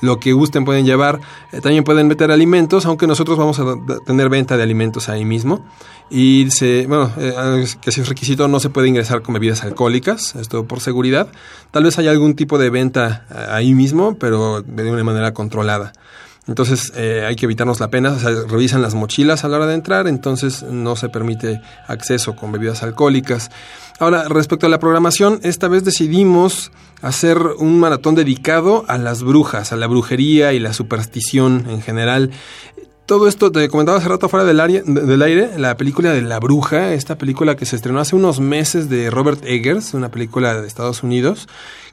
Lo 0.00 0.18
que 0.18 0.32
gusten 0.32 0.64
pueden 0.64 0.84
llevar. 0.84 1.20
Eh, 1.52 1.60
también 1.60 1.84
pueden 1.84 2.08
meter 2.08 2.30
alimentos, 2.30 2.86
aunque 2.86 3.06
nosotros 3.06 3.38
vamos 3.38 3.60
a 3.60 3.64
tener 4.04 4.28
venta 4.28 4.56
de 4.56 4.62
alimentos 4.64 5.08
ahí 5.08 5.24
mismo. 5.24 5.64
Y 6.10 6.50
se, 6.50 6.86
bueno, 6.86 7.10
eh, 7.16 7.64
que 7.80 7.92
si 7.92 8.00
es 8.00 8.08
requisito 8.08 8.46
no 8.48 8.60
se 8.60 8.68
puede 8.68 8.88
ingresar 8.88 9.22
con 9.22 9.32
bebidas 9.32 9.62
alcohólicas, 9.62 10.34
esto 10.34 10.66
por 10.66 10.80
seguridad. 10.80 11.28
Tal 11.70 11.84
vez 11.84 11.98
haya 11.98 12.10
algún 12.10 12.34
tipo 12.34 12.58
de 12.58 12.68
venta 12.68 13.26
eh, 13.30 13.46
ahí 13.50 13.74
mismo, 13.74 14.18
pero 14.18 14.60
de 14.60 14.90
una 14.90 15.04
manera 15.04 15.32
controlada. 15.32 15.92
Entonces 16.48 16.92
eh, 16.96 17.24
hay 17.26 17.36
que 17.36 17.46
evitarnos 17.46 17.78
la 17.78 17.88
pena, 17.88 18.10
o 18.10 18.18
sea, 18.18 18.30
revisan 18.48 18.82
las 18.82 18.94
mochilas 18.94 19.44
a 19.44 19.48
la 19.48 19.58
hora 19.58 19.66
de 19.66 19.74
entrar, 19.74 20.08
entonces 20.08 20.64
no 20.64 20.96
se 20.96 21.08
permite 21.08 21.62
acceso 21.86 22.34
con 22.34 22.50
bebidas 22.50 22.82
alcohólicas. 22.82 23.50
Ahora, 23.98 24.28
respecto 24.28 24.66
a 24.66 24.68
la 24.68 24.80
programación, 24.80 25.40
esta 25.42 25.68
vez 25.68 25.84
decidimos 25.84 26.72
hacer 27.02 27.38
un 27.58 27.78
maratón 27.78 28.14
dedicado 28.14 28.84
a 28.88 28.96
las 28.98 29.22
brujas, 29.22 29.72
a 29.72 29.76
la 29.76 29.86
brujería 29.86 30.52
y 30.52 30.58
la 30.58 30.72
superstición 30.72 31.66
en 31.68 31.82
general. 31.82 32.30
Todo 33.06 33.28
esto, 33.28 33.50
te 33.50 33.68
comentaba 33.68 33.98
hace 33.98 34.08
rato 34.08 34.28
fuera 34.28 34.44
del, 34.44 34.84
del 34.84 35.22
aire, 35.22 35.58
la 35.58 35.76
película 35.76 36.12
de 36.12 36.22
La 36.22 36.38
Bruja, 36.38 36.94
esta 36.94 37.18
película 37.18 37.56
que 37.56 37.66
se 37.66 37.76
estrenó 37.76 37.98
hace 37.98 38.14
unos 38.14 38.40
meses 38.40 38.88
de 38.88 39.10
Robert 39.10 39.44
Eggers, 39.44 39.92
una 39.94 40.10
película 40.10 40.60
de 40.60 40.66
Estados 40.66 41.02
Unidos, 41.02 41.48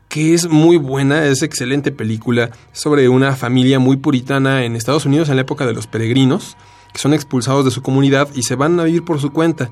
que 0.07 0.33
es 0.33 0.47
muy 0.47 0.77
buena, 0.77 1.25
es 1.25 1.41
excelente 1.41 1.91
película 1.91 2.51
sobre 2.71 3.09
una 3.09 3.35
familia 3.35 3.79
muy 3.79 3.97
puritana 3.97 4.63
en 4.63 4.75
Estados 4.75 5.05
Unidos 5.05 5.29
en 5.29 5.35
la 5.35 5.41
época 5.41 5.65
de 5.65 5.73
los 5.73 5.87
peregrinos, 5.87 6.55
que 6.93 6.99
son 6.99 7.13
expulsados 7.13 7.65
de 7.65 7.71
su 7.71 7.81
comunidad 7.81 8.29
y 8.35 8.43
se 8.43 8.55
van 8.55 8.79
a 8.79 8.83
vivir 8.83 9.03
por 9.03 9.19
su 9.19 9.31
cuenta 9.31 9.71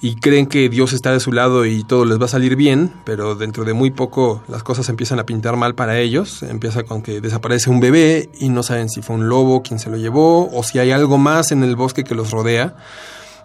y 0.00 0.16
creen 0.16 0.46
que 0.46 0.68
Dios 0.68 0.92
está 0.92 1.12
de 1.12 1.20
su 1.20 1.32
lado 1.32 1.64
y 1.64 1.82
todo 1.82 2.04
les 2.04 2.20
va 2.20 2.26
a 2.26 2.28
salir 2.28 2.54
bien, 2.54 2.92
pero 3.04 3.34
dentro 3.34 3.64
de 3.64 3.72
muy 3.72 3.90
poco 3.90 4.42
las 4.46 4.62
cosas 4.62 4.88
empiezan 4.88 5.18
a 5.18 5.24
pintar 5.24 5.56
mal 5.56 5.74
para 5.74 5.98
ellos. 5.98 6.42
Empieza 6.42 6.82
con 6.82 7.02
que 7.02 7.20
desaparece 7.20 7.70
un 7.70 7.80
bebé 7.80 8.28
y 8.38 8.50
no 8.50 8.62
saben 8.62 8.90
si 8.90 9.00
fue 9.00 9.16
un 9.16 9.28
lobo 9.28 9.62
quien 9.62 9.78
se 9.78 9.88
lo 9.88 9.96
llevó 9.96 10.50
o 10.52 10.62
si 10.62 10.78
hay 10.78 10.90
algo 10.90 11.16
más 11.16 11.50
en 11.50 11.62
el 11.62 11.76
bosque 11.76 12.04
que 12.04 12.14
los 12.14 12.30
rodea. 12.30 12.76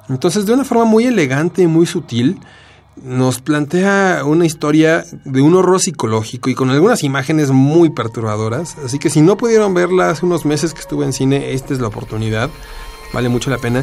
Entonces, 0.10 0.45
de 0.45 0.54
una 0.54 0.65
forma 0.65 0.84
muy 0.84 1.06
elegante 1.06 1.62
y 1.62 1.67
muy 1.67 1.86
sutil, 1.86 2.39
nos 3.02 3.39
plantea 3.39 4.23
una 4.26 4.45
historia 4.45 5.06
de 5.23 5.41
un 5.41 5.56
horror 5.56 5.80
psicológico 5.80 6.49
y 6.49 6.56
con 6.56 6.69
algunas 6.69 7.04
imágenes 7.04 7.52
muy 7.52 7.91
perturbadoras. 7.91 8.78
Así 8.84 8.99
que 8.99 9.10
si 9.10 9.21
no 9.21 9.38
pudieron 9.38 9.73
verla 9.73 10.10
hace 10.10 10.26
unos 10.26 10.45
meses 10.45 10.73
que 10.73 10.82
estuve 10.82 11.06
en 11.06 11.13
cine, 11.13 11.54
esta 11.54 11.73
es 11.73 11.80
la 11.80 11.88
oportunidad. 11.88 12.49
Vale 13.13 13.30
mucho 13.30 13.49
la 13.49 13.58
pena. 13.58 13.82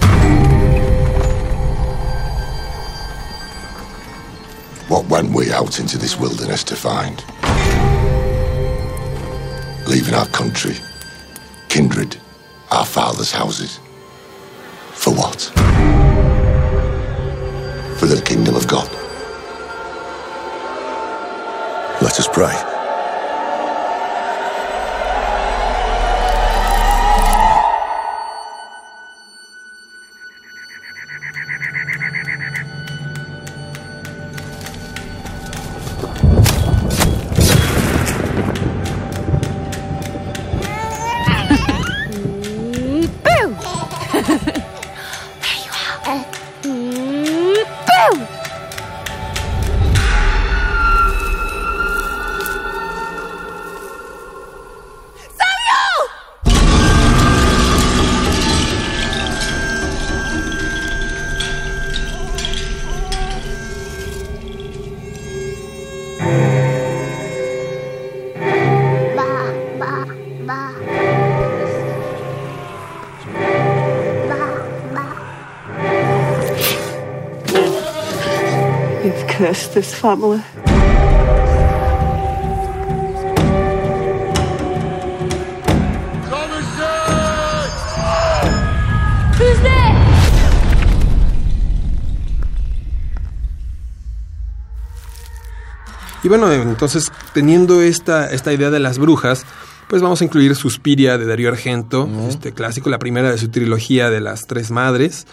What 4.89 5.05
went 5.11 5.35
we 5.35 5.53
out 5.53 5.81
into 5.81 5.99
this 5.99 6.19
wilderness 6.19 6.65
to 6.65 6.75
find? 6.75 7.23
Leaving 9.87 10.15
our 10.15 10.27
country, 10.29 10.77
kindred, 11.69 12.17
our 12.71 12.87
fathers' 12.87 13.31
houses. 13.31 13.81
For 14.93 15.13
what? 15.13 15.43
For 17.99 18.07
the 18.07 18.23
kingdom 18.25 18.57
of 18.57 18.67
God. 18.67 18.91
Let 22.01 22.19
us 22.19 22.29
pray. 22.33 22.78
This 79.75 79.95
family. 79.95 80.43
Y 96.23 96.29
bueno, 96.29 96.53
entonces 96.53 97.11
teniendo 97.33 97.81
esta, 97.81 98.31
esta 98.31 98.53
idea 98.53 98.71
de 98.71 98.81
las 98.81 98.99
brujas, 98.99 99.47
pues 99.89 100.03
vamos 100.03 100.21
a 100.21 100.25
incluir 100.25 100.55
Suspiria 100.57 101.17
de 101.17 101.25
Darío 101.25 101.49
Argento, 101.49 102.09
este 102.29 102.53
clásico, 102.53 102.91
la 102.91 102.99
primera 102.99 103.31
de 103.31 103.39
su 103.39 103.49
trilogía 103.49 104.11
de 104.11 104.21
las 104.21 104.47
tres 104.47 104.71
madres. 104.71 105.27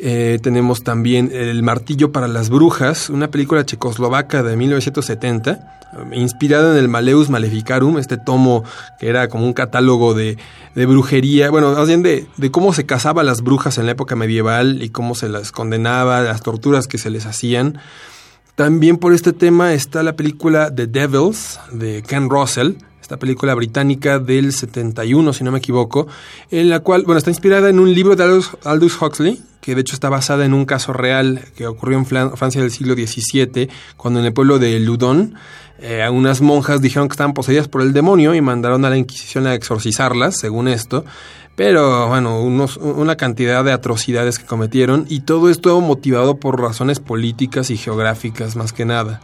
Eh, 0.00 0.38
tenemos 0.42 0.84
también 0.84 1.30
El 1.32 1.62
martillo 1.64 2.12
para 2.12 2.28
las 2.28 2.50
brujas, 2.50 3.10
una 3.10 3.30
película 3.30 3.66
checoslovaca 3.66 4.44
de 4.44 4.56
1970, 4.56 5.78
inspirada 6.12 6.72
en 6.72 6.78
el 6.78 6.88
Maleus 6.88 7.30
Maleficarum, 7.30 7.98
este 7.98 8.16
tomo 8.16 8.62
que 9.00 9.08
era 9.08 9.28
como 9.28 9.44
un 9.44 9.52
catálogo 9.54 10.14
de, 10.14 10.36
brujería, 10.74 11.50
bueno, 11.50 11.72
más 11.72 11.88
bien 11.88 12.04
de, 12.04 12.26
de, 12.36 12.50
cómo 12.52 12.72
se 12.72 12.86
cazaba 12.86 13.22
a 13.22 13.24
las 13.24 13.42
brujas 13.42 13.78
en 13.78 13.86
la 13.86 13.92
época 13.92 14.14
medieval 14.14 14.82
y 14.82 14.90
cómo 14.90 15.16
se 15.16 15.28
las 15.28 15.50
condenaba, 15.50 16.20
las 16.20 16.42
torturas 16.42 16.86
que 16.86 16.98
se 16.98 17.10
les 17.10 17.26
hacían. 17.26 17.80
También 18.54 18.98
por 18.98 19.12
este 19.12 19.32
tema 19.32 19.72
está 19.72 20.02
la 20.02 20.14
película 20.14 20.72
The 20.72 20.86
Devils 20.86 21.58
de 21.72 22.02
Ken 22.02 22.28
Russell, 22.30 22.72
esta 23.08 23.16
película 23.16 23.54
británica 23.54 24.18
del 24.18 24.52
71, 24.52 25.32
si 25.32 25.42
no 25.42 25.50
me 25.50 25.60
equivoco, 25.60 26.08
en 26.50 26.68
la 26.68 26.80
cual, 26.80 27.04
bueno, 27.06 27.16
está 27.16 27.30
inspirada 27.30 27.70
en 27.70 27.80
un 27.80 27.94
libro 27.94 28.14
de 28.16 28.42
Aldous 28.64 29.00
Huxley, 29.00 29.40
que 29.62 29.74
de 29.74 29.80
hecho 29.80 29.94
está 29.94 30.10
basada 30.10 30.44
en 30.44 30.52
un 30.52 30.66
caso 30.66 30.92
real 30.92 31.40
que 31.56 31.66
ocurrió 31.66 31.96
en 31.96 32.04
Francia 32.04 32.60
del 32.60 32.70
siglo 32.70 32.92
XVII, 32.92 33.70
cuando 33.96 34.20
en 34.20 34.26
el 34.26 34.34
pueblo 34.34 34.58
de 34.58 34.78
Ludon, 34.78 35.36
eh, 35.78 36.06
unas 36.12 36.42
monjas 36.42 36.82
dijeron 36.82 37.08
que 37.08 37.14
estaban 37.14 37.32
poseídas 37.32 37.66
por 37.66 37.80
el 37.80 37.94
demonio 37.94 38.34
y 38.34 38.42
mandaron 38.42 38.84
a 38.84 38.90
la 38.90 38.98
Inquisición 38.98 39.46
a 39.46 39.54
exorcizarlas, 39.54 40.38
según 40.38 40.68
esto. 40.68 41.06
Pero 41.56 42.08
bueno, 42.08 42.42
unos, 42.42 42.76
una 42.76 43.16
cantidad 43.16 43.64
de 43.64 43.72
atrocidades 43.72 44.38
que 44.38 44.44
cometieron 44.44 45.06
y 45.08 45.20
todo 45.20 45.48
esto 45.48 45.80
motivado 45.80 46.36
por 46.36 46.60
razones 46.60 47.00
políticas 47.00 47.70
y 47.70 47.78
geográficas 47.78 48.54
más 48.54 48.74
que 48.74 48.84
nada. 48.84 49.22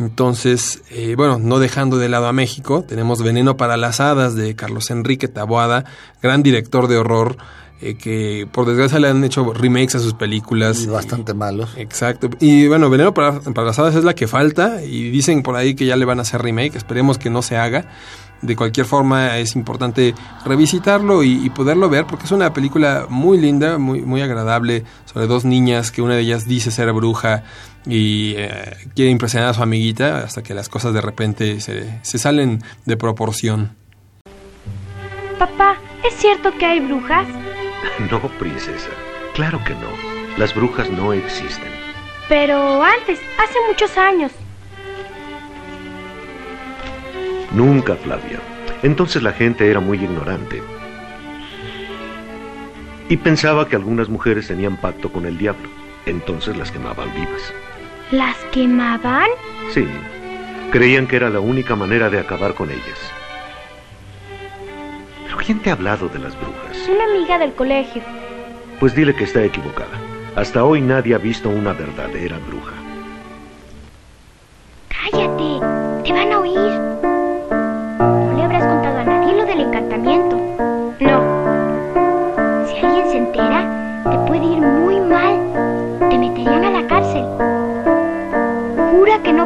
Entonces, 0.00 0.82
eh, 0.90 1.14
bueno, 1.16 1.38
no 1.38 1.58
dejando 1.58 1.98
de 1.98 2.08
lado 2.08 2.26
a 2.26 2.32
México, 2.32 2.82
tenemos 2.82 3.22
Veneno 3.22 3.56
para 3.56 3.76
las 3.76 4.00
Hadas 4.00 4.34
de 4.34 4.56
Carlos 4.56 4.90
Enrique 4.90 5.28
Taboada, 5.28 5.84
gran 6.22 6.42
director 6.42 6.88
de 6.88 6.96
horror, 6.96 7.36
eh, 7.82 7.96
que 7.96 8.48
por 8.50 8.66
desgracia 8.66 8.98
le 8.98 9.08
han 9.08 9.22
hecho 9.22 9.52
remakes 9.52 9.94
a 9.94 9.98
sus 10.00 10.14
películas. 10.14 10.82
Y 10.82 10.86
bastante 10.86 11.34
malos. 11.34 11.70
Exacto. 11.76 12.30
Y 12.40 12.66
bueno, 12.66 12.88
Veneno 12.88 13.14
para, 13.14 13.40
para 13.40 13.66
las 13.66 13.78
Hadas 13.78 13.94
es 13.94 14.04
la 14.04 14.14
que 14.14 14.26
falta 14.26 14.82
y 14.82 15.10
dicen 15.10 15.42
por 15.42 15.56
ahí 15.56 15.74
que 15.74 15.86
ya 15.86 15.96
le 15.96 16.06
van 16.06 16.18
a 16.18 16.22
hacer 16.22 16.42
remake, 16.42 16.76
esperemos 16.76 17.18
que 17.18 17.30
no 17.30 17.42
se 17.42 17.56
haga 17.56 17.86
de 18.42 18.56
cualquier 18.56 18.86
forma 18.86 19.38
es 19.38 19.54
importante 19.54 20.14
revisitarlo 20.44 21.22
y, 21.22 21.50
poderlo 21.50 21.88
ver 21.88 22.06
porque 22.06 22.24
es 22.24 22.30
una 22.30 22.52
película 22.52 23.06
muy 23.08 23.38
linda, 23.38 23.76
muy, 23.78 24.02
muy 24.02 24.22
agradable 24.22 24.84
sobre 25.04 25.26
dos 25.26 25.44
niñas 25.44 25.90
que 25.90 26.00
una 26.00 26.14
de 26.14 26.22
ellas 26.22 26.46
dice 26.46 26.70
ser 26.70 26.92
bruja 26.92 27.42
y 27.86 28.34
eh, 28.36 28.76
quiere 28.94 29.10
impresionar 29.10 29.50
a 29.50 29.54
su 29.54 29.62
amiguita 29.62 30.18
hasta 30.18 30.42
que 30.42 30.54
las 30.54 30.68
cosas 30.68 30.92
de 30.92 31.00
repente 31.00 31.60
se, 31.60 31.98
se 32.02 32.18
salen 32.18 32.62
de 32.84 32.96
proporción. 32.96 33.76
Papá, 35.38 35.76
¿es 36.04 36.14
cierto 36.14 36.52
que 36.58 36.66
hay 36.66 36.80
brujas? 36.80 37.26
No, 38.10 38.20
princesa. 38.38 38.90
Claro 39.34 39.62
que 39.64 39.74
no. 39.74 39.88
Las 40.36 40.54
brujas 40.54 40.90
no 40.90 41.12
existen. 41.12 41.68
Pero 42.28 42.82
antes, 42.82 43.18
hace 43.38 43.58
muchos 43.68 43.96
años. 43.96 44.32
Nunca, 47.52 47.96
Flavia. 47.96 48.38
Entonces 48.82 49.22
la 49.22 49.32
gente 49.32 49.70
era 49.70 49.80
muy 49.80 49.98
ignorante. 49.98 50.62
Y 53.08 53.16
pensaba 53.16 53.68
que 53.68 53.76
algunas 53.76 54.08
mujeres 54.08 54.46
tenían 54.46 54.76
pacto 54.76 55.12
con 55.12 55.26
el 55.26 55.36
diablo. 55.36 55.68
Entonces 56.06 56.56
las 56.56 56.70
quemaban 56.70 57.12
vivas. 57.12 57.52
¿Las 58.10 58.36
quemaban? 58.50 59.28
Sí. 59.70 59.86
Creían 60.72 61.06
que 61.06 61.16
era 61.16 61.30
la 61.30 61.38
única 61.38 61.76
manera 61.76 62.10
de 62.10 62.18
acabar 62.18 62.54
con 62.54 62.68
ellas. 62.70 62.98
¿Pero 65.24 65.36
quién 65.38 65.60
te 65.60 65.70
ha 65.70 65.74
hablado 65.74 66.08
de 66.08 66.18
las 66.18 66.34
brujas? 66.36 66.88
Una 66.88 67.04
amiga 67.04 67.38
del 67.38 67.52
colegio. 67.52 68.02
Pues 68.80 68.96
dile 68.96 69.14
que 69.14 69.24
está 69.24 69.44
equivocada. 69.44 69.96
Hasta 70.34 70.64
hoy 70.64 70.80
nadie 70.80 71.14
ha 71.14 71.18
visto 71.18 71.48
una 71.48 71.72
verdadera 71.72 72.38
bruja. 72.38 72.72
Cállate, 74.88 76.02
te 76.04 76.12
van 76.12 76.32
a 76.32 76.38
oír. 76.40 76.99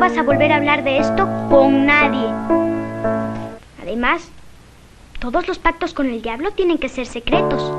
Vas 0.05 0.19
a 0.19 0.23
volver 0.23 0.53
a 0.53 0.57
hablar 0.57 0.85
de 0.85 0.99
esto 0.99 1.27
con 1.49 1.87
nadie. 1.87 2.29
Además, 3.81 4.29
todos 5.19 5.49
los 5.49 5.59
pactos 5.59 5.95
con 5.95 6.11
el 6.11 6.21
diablo 6.21 6.51
tienen 6.51 6.77
que 6.77 6.91
ser 6.91 7.07
secretos. 7.07 7.73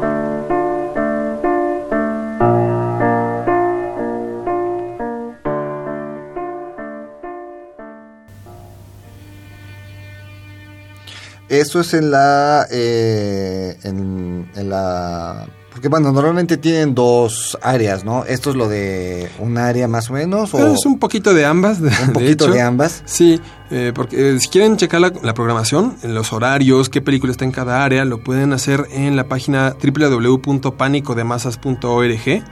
Eso 11.48 11.82
es 11.82 11.94
en 11.94 12.10
la, 12.10 12.66
eh, 12.72 13.78
en, 13.84 14.50
la, 14.56 15.46
porque 15.86 16.02
bueno, 16.02 16.12
normalmente 16.12 16.58
tienen 16.58 16.96
dos 16.96 17.56
áreas, 17.62 18.04
¿no? 18.04 18.26
Esto 18.26 18.50
es 18.50 18.56
lo 18.56 18.68
de 18.68 19.30
un 19.38 19.60
área 19.60 19.88
más 19.88 20.10
o 20.10 20.14
menos. 20.14 20.52
¿o? 20.56 20.74
Es 20.74 20.84
un 20.84 20.98
poquito 20.98 21.36
de 21.36 21.46
ambas. 21.46 21.80
De, 21.80 21.92
un 22.08 22.12
poquito 22.12 22.48
de, 22.48 22.60
ambas. 22.60 23.04
Sí, 23.06 23.40
eh, 23.70 23.92
porque 23.94 24.32
eh, 24.32 24.40
si 24.40 24.50
quieren 24.50 24.78
checar 24.78 25.00
la, 25.00 25.14
la, 25.22 25.36
programación, 25.36 25.96
los 26.02 26.34
horarios, 26.34 26.90
qué 26.90 27.02
película 27.02 27.32
está 27.32 27.46
en 27.46 27.52
cada 27.52 27.86
área, 27.86 28.04
lo 28.04 28.24
pueden 28.24 28.52
hacer 28.52 28.88
en 28.94 29.16
la 29.16 29.26
página 29.26 29.76
www.panicodemasas.org 29.80 32.44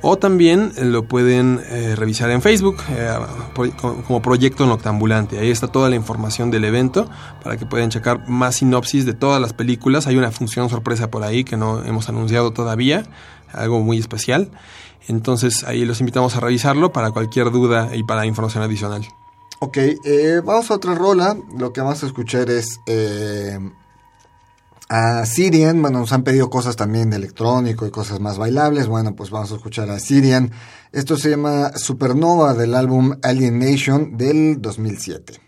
o 0.00 0.16
también 0.16 0.72
eh, 0.76 0.84
lo 0.84 1.04
pueden 1.04 1.60
eh, 1.70 1.94
revisar 1.96 2.30
en 2.30 2.42
Facebook 2.42 2.76
eh, 2.90 3.16
como 4.06 4.22
Proyecto 4.22 4.66
Noctambulante. 4.66 5.38
Ahí 5.38 5.50
está 5.50 5.68
toda 5.68 5.88
la 5.88 5.96
información 5.96 6.50
del 6.50 6.64
evento 6.64 7.08
para 7.42 7.56
que 7.56 7.66
puedan 7.66 7.90
checar 7.90 8.28
más 8.28 8.56
sinopsis 8.56 9.04
de 9.04 9.14
todas 9.14 9.40
las 9.40 9.52
películas. 9.52 10.06
Hay 10.06 10.16
una 10.16 10.30
función 10.30 10.68
sorpresa 10.68 11.10
por 11.10 11.24
ahí 11.24 11.44
que 11.44 11.56
no 11.56 11.84
hemos 11.84 12.08
anunciado 12.08 12.52
todavía, 12.52 13.04
algo 13.52 13.80
muy 13.80 13.98
especial. 13.98 14.50
Entonces 15.08 15.64
ahí 15.64 15.84
los 15.84 16.00
invitamos 16.00 16.36
a 16.36 16.40
revisarlo 16.40 16.92
para 16.92 17.10
cualquier 17.10 17.50
duda 17.50 17.90
y 17.94 18.02
para 18.02 18.26
información 18.26 18.62
adicional. 18.62 19.06
Ok, 19.60 19.78
vamos 20.44 20.70
a 20.70 20.74
otra 20.74 20.94
rola. 20.94 21.36
Lo 21.56 21.72
que 21.72 21.80
vamos 21.80 22.02
a 22.04 22.06
escuchar 22.06 22.50
es 22.50 22.80
a 24.88 25.26
Sirian, 25.26 25.82
bueno, 25.82 26.00
nos 26.00 26.12
han 26.12 26.24
pedido 26.24 26.48
cosas 26.48 26.76
también 26.76 27.10
de 27.10 27.16
electrónico 27.16 27.86
y 27.86 27.90
cosas 27.90 28.20
más 28.20 28.38
bailables. 28.38 28.86
Bueno, 28.86 29.14
pues 29.14 29.30
vamos 29.30 29.52
a 29.52 29.56
escuchar 29.56 29.90
a 29.90 29.98
Sirian. 30.00 30.50
Esto 30.92 31.16
se 31.16 31.30
llama 31.30 31.72
Supernova 31.76 32.54
del 32.54 32.74
álbum 32.74 33.16
Alien 33.22 33.58
Nation 33.58 34.16
del 34.16 34.60
2007. 34.62 35.40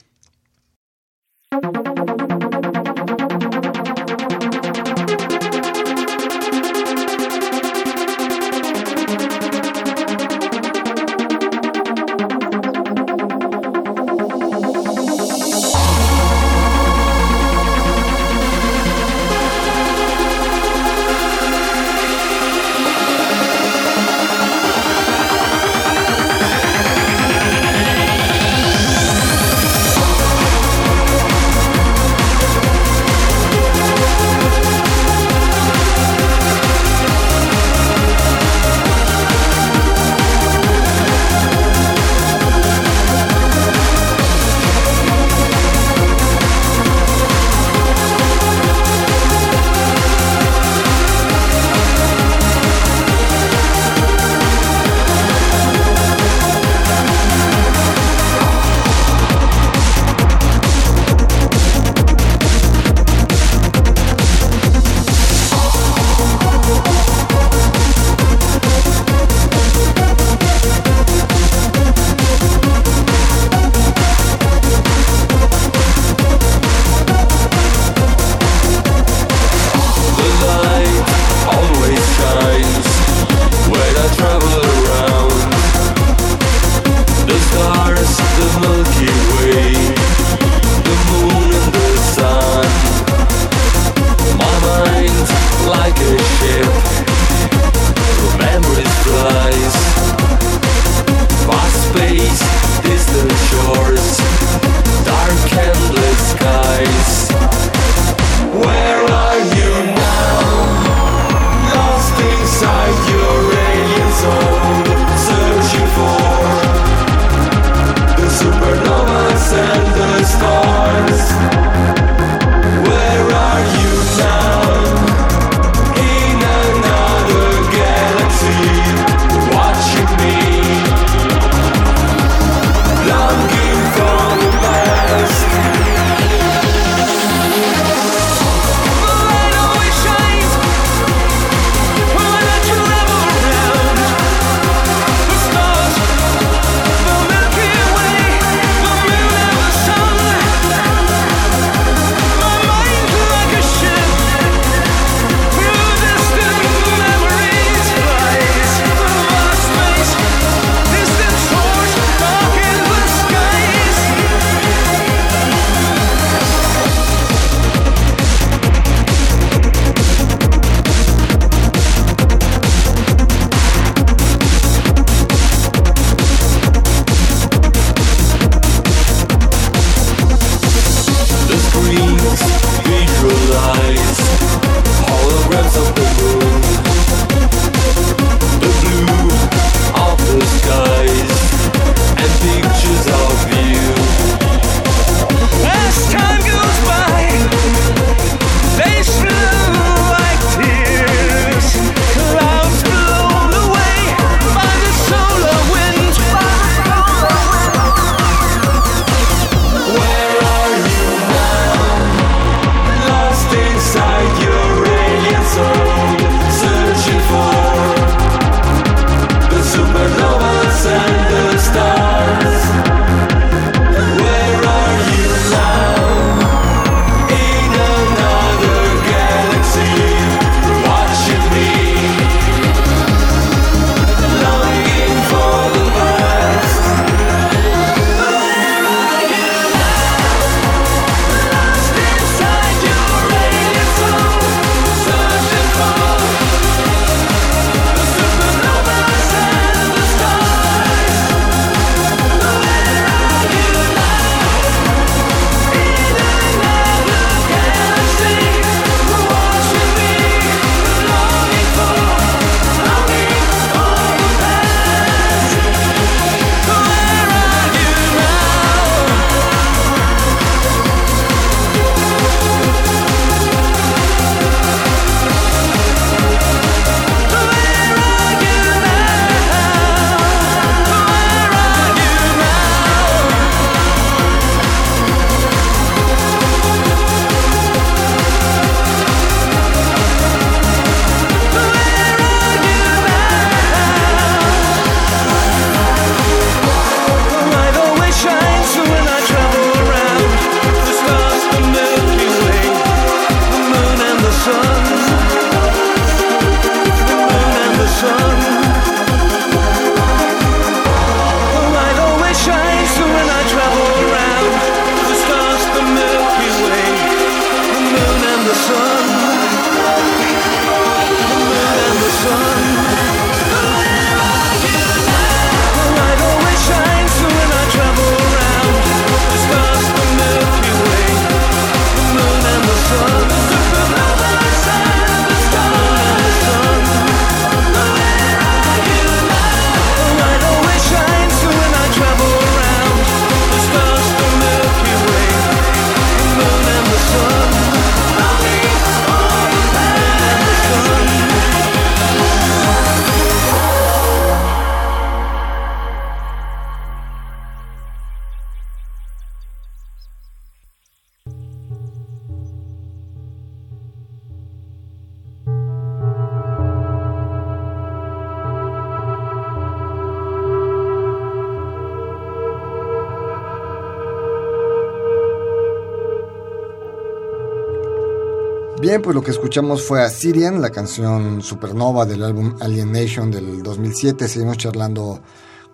Bien, 378.90 379.02
pues 379.02 379.14
lo 379.14 379.22
que 379.22 379.30
escuchamos 379.30 379.86
fue 379.86 380.02
a 380.02 380.08
Sirian, 380.08 380.60
la 380.60 380.70
canción 380.70 381.42
Supernova 381.42 382.06
del 382.06 382.24
álbum 382.24 382.56
Alienation 382.58 383.30
del 383.30 383.62
2007. 383.62 384.26
Seguimos 384.26 384.58
charlando 384.58 385.20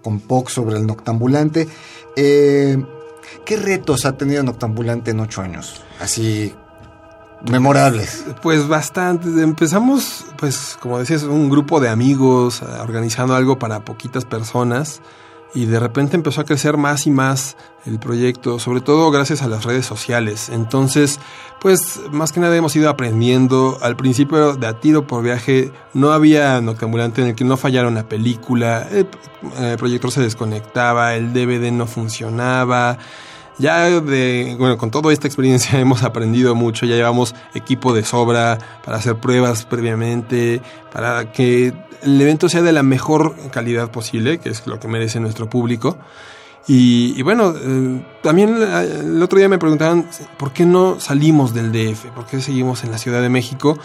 con 0.03 0.21
Pox 0.21 0.53
sobre 0.53 0.77
el 0.77 0.87
Noctambulante. 0.87 1.67
Eh, 2.15 2.77
¿Qué 3.47 3.57
retos 3.57 4.05
ha 4.05 4.19
tenido 4.19 4.43
Noctambulante 4.43 5.13
en 5.13 5.21
ocho 5.21 5.41
años? 5.41 5.83
Así, 5.99 6.53
memorables. 7.51 8.23
Pues 8.43 8.69
bastante. 8.69 9.29
Empezamos, 9.43 10.27
pues 10.37 10.77
como 10.79 10.99
decías, 10.99 11.23
un 11.23 11.49
grupo 11.49 11.81
de 11.81 11.89
amigos 11.89 12.61
organizando 12.61 13.35
algo 13.35 13.59
para 13.59 13.83
poquitas 13.83 14.27
personas 14.27 15.01
y 15.55 15.67
de 15.67 15.81
repente 15.81 16.17
empezó 16.17 16.41
a 16.41 16.45
crecer 16.45 16.77
más 16.77 17.07
y 17.07 17.11
más 17.11 17.57
el 17.87 17.99
proyecto, 17.99 18.59
sobre 18.59 18.81
todo 18.81 19.11
gracias 19.11 19.43
a 19.43 19.49
las 19.49 19.65
redes 19.65 19.87
sociales. 19.87 20.49
Entonces, 20.49 21.19
pues 21.61 22.01
más 22.11 22.33
que 22.33 22.41
nada 22.41 22.57
hemos 22.57 22.75
ido 22.77 22.91
aprendiendo. 22.91 23.79
Al 23.81 23.97
principio 23.97 24.55
de 24.55 24.67
a 24.67 24.81
tiro 24.81 25.07
por 25.07 25.23
viaje 25.23 25.73
no 25.95 26.13
había 26.13 26.61
noctambulante 26.61 27.23
en 27.23 27.29
el 27.29 27.35
que 27.35 27.45
no 27.45 27.57
fallara 27.57 27.89
una 27.89 28.09
película, 28.09 28.87
el, 28.91 29.09
el 29.59 29.77
proyector 29.79 30.11
se 30.11 30.21
desconectaba, 30.21 31.15
el 31.15 31.33
DVD 31.33 31.71
no 31.73 31.87
funcionaba. 31.87 32.99
Ya 33.59 33.85
de, 33.89 34.55
bueno, 34.59 34.77
con 34.77 34.91
toda 34.91 35.13
esta 35.13 35.27
experiencia 35.27 35.79
hemos 35.81 36.03
aprendido 36.03 36.55
mucho, 36.55 36.85
ya 36.85 36.97
llevamos 36.97 37.35
equipo 37.55 37.95
de 37.95 38.05
sobra 38.05 38.59
para 38.85 38.99
hacer 38.99 39.17
pruebas 39.17 39.65
previamente, 39.65 40.61
para 40.93 41.33
que 41.33 41.73
el 42.03 42.21
evento 42.21 42.49
sea 42.49 42.63
de 42.63 42.73
la 42.73 42.83
mejor 42.83 43.35
calidad 43.51 43.91
posible, 43.91 44.39
que 44.39 44.51
es 44.51 44.67
lo 44.67 44.79
que 44.81 44.89
merece 44.89 45.21
nuestro 45.21 45.49
público. 45.49 45.97
Y, 46.69 47.23
bueno, 47.23 47.55
eh, 47.57 48.05
también 48.23 48.57
eh, 48.61 49.01
el 49.01 49.23
otro 49.23 49.39
día 49.39 49.49
me 49.49 49.59
preguntaban 49.59 50.09
por 50.37 50.53
qué 50.53 50.67
no 50.67 50.99
salimos 50.99 51.55
del 51.55 51.71
DF, 51.71 52.07
por 52.07 52.27
qué 52.27 52.41
seguimos 52.41 52.83
en 52.83 52.91
la 52.91 52.99
Ciudad 52.99 53.23
de 53.23 53.29
México. 53.29 53.79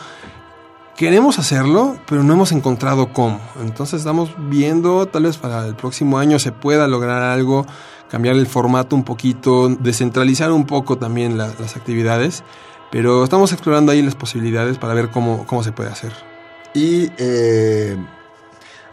Queremos 0.97 1.37
hacerlo, 1.37 1.97
pero 2.07 2.23
no 2.23 2.33
hemos 2.33 2.51
encontrado 2.51 3.13
cómo. 3.13 3.39
Entonces 3.61 3.99
estamos 3.99 4.31
viendo, 4.49 5.05
tal 5.05 5.23
vez 5.23 5.37
para 5.37 5.67
el 5.67 5.75
próximo 5.75 6.17
año 6.17 6.39
se 6.39 6.51
pueda 6.51 6.87
lograr 6.87 7.21
algo, 7.21 7.67
cambiar 8.09 8.35
el 8.35 8.47
formato 8.47 8.95
un 8.95 9.03
poquito, 9.03 9.69
descentralizar 9.69 10.51
un 10.51 10.65
poco 10.65 10.97
también 10.97 11.37
la, 11.37 11.51
las 11.59 11.75
actividades, 11.75 12.43
pero 12.91 13.23
estamos 13.23 13.53
explorando 13.53 13.91
ahí 13.91 14.01
las 14.01 14.15
posibilidades 14.15 14.79
para 14.79 14.95
ver 14.95 15.09
cómo, 15.09 15.45
cómo 15.45 15.63
se 15.63 15.71
puede 15.71 15.89
hacer. 15.89 16.30
Y 16.73 17.11
eh, 17.17 17.97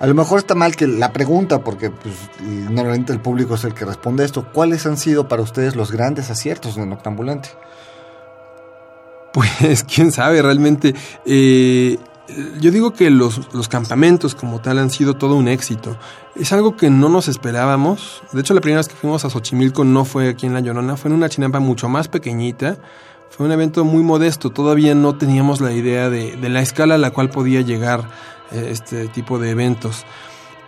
a 0.00 0.06
lo 0.06 0.14
mejor 0.14 0.38
está 0.38 0.54
mal 0.54 0.76
que 0.76 0.86
la 0.86 1.12
pregunta, 1.12 1.62
porque 1.64 1.90
pues, 1.90 2.14
normalmente 2.40 3.12
el 3.12 3.20
público 3.20 3.54
es 3.54 3.64
el 3.64 3.74
que 3.74 3.84
responde 3.84 4.24
esto. 4.24 4.46
¿Cuáles 4.52 4.86
han 4.86 4.96
sido 4.96 5.28
para 5.28 5.42
ustedes 5.42 5.74
los 5.74 5.90
grandes 5.90 6.30
aciertos 6.30 6.76
de 6.76 6.86
Noctambulante? 6.86 7.50
Pues 9.32 9.84
quién 9.94 10.12
sabe, 10.12 10.40
realmente. 10.40 10.94
Eh, 11.24 11.98
yo 12.60 12.70
digo 12.70 12.92
que 12.92 13.10
los, 13.10 13.52
los, 13.54 13.68
campamentos 13.68 14.34
como 14.34 14.60
tal 14.60 14.78
han 14.78 14.90
sido 14.90 15.16
todo 15.16 15.34
un 15.34 15.48
éxito. 15.48 15.98
Es 16.36 16.52
algo 16.52 16.76
que 16.76 16.90
no 16.90 17.08
nos 17.08 17.26
esperábamos. 17.26 18.22
De 18.32 18.40
hecho, 18.40 18.54
la 18.54 18.60
primera 18.60 18.80
vez 18.80 18.88
que 18.88 18.94
fuimos 18.94 19.24
a 19.24 19.30
Xochimilco 19.30 19.82
no 19.84 20.04
fue 20.04 20.28
aquí 20.28 20.46
en 20.46 20.54
La 20.54 20.60
Llorona, 20.60 20.96
fue 20.96 21.10
en 21.10 21.16
una 21.16 21.28
chinampa 21.28 21.58
mucho 21.58 21.88
más 21.88 22.08
pequeñita. 22.08 22.76
Fue 23.30 23.46
un 23.46 23.52
evento 23.52 23.84
muy 23.84 24.02
modesto, 24.02 24.50
todavía 24.50 24.94
no 24.94 25.16
teníamos 25.16 25.60
la 25.60 25.72
idea 25.72 26.10
de, 26.10 26.36
de 26.36 26.48
la 26.48 26.60
escala 26.60 26.96
a 26.96 26.98
la 26.98 27.10
cual 27.10 27.30
podía 27.30 27.60
llegar 27.60 28.08
eh, 28.50 28.68
este 28.70 29.08
tipo 29.08 29.38
de 29.38 29.50
eventos. 29.50 30.04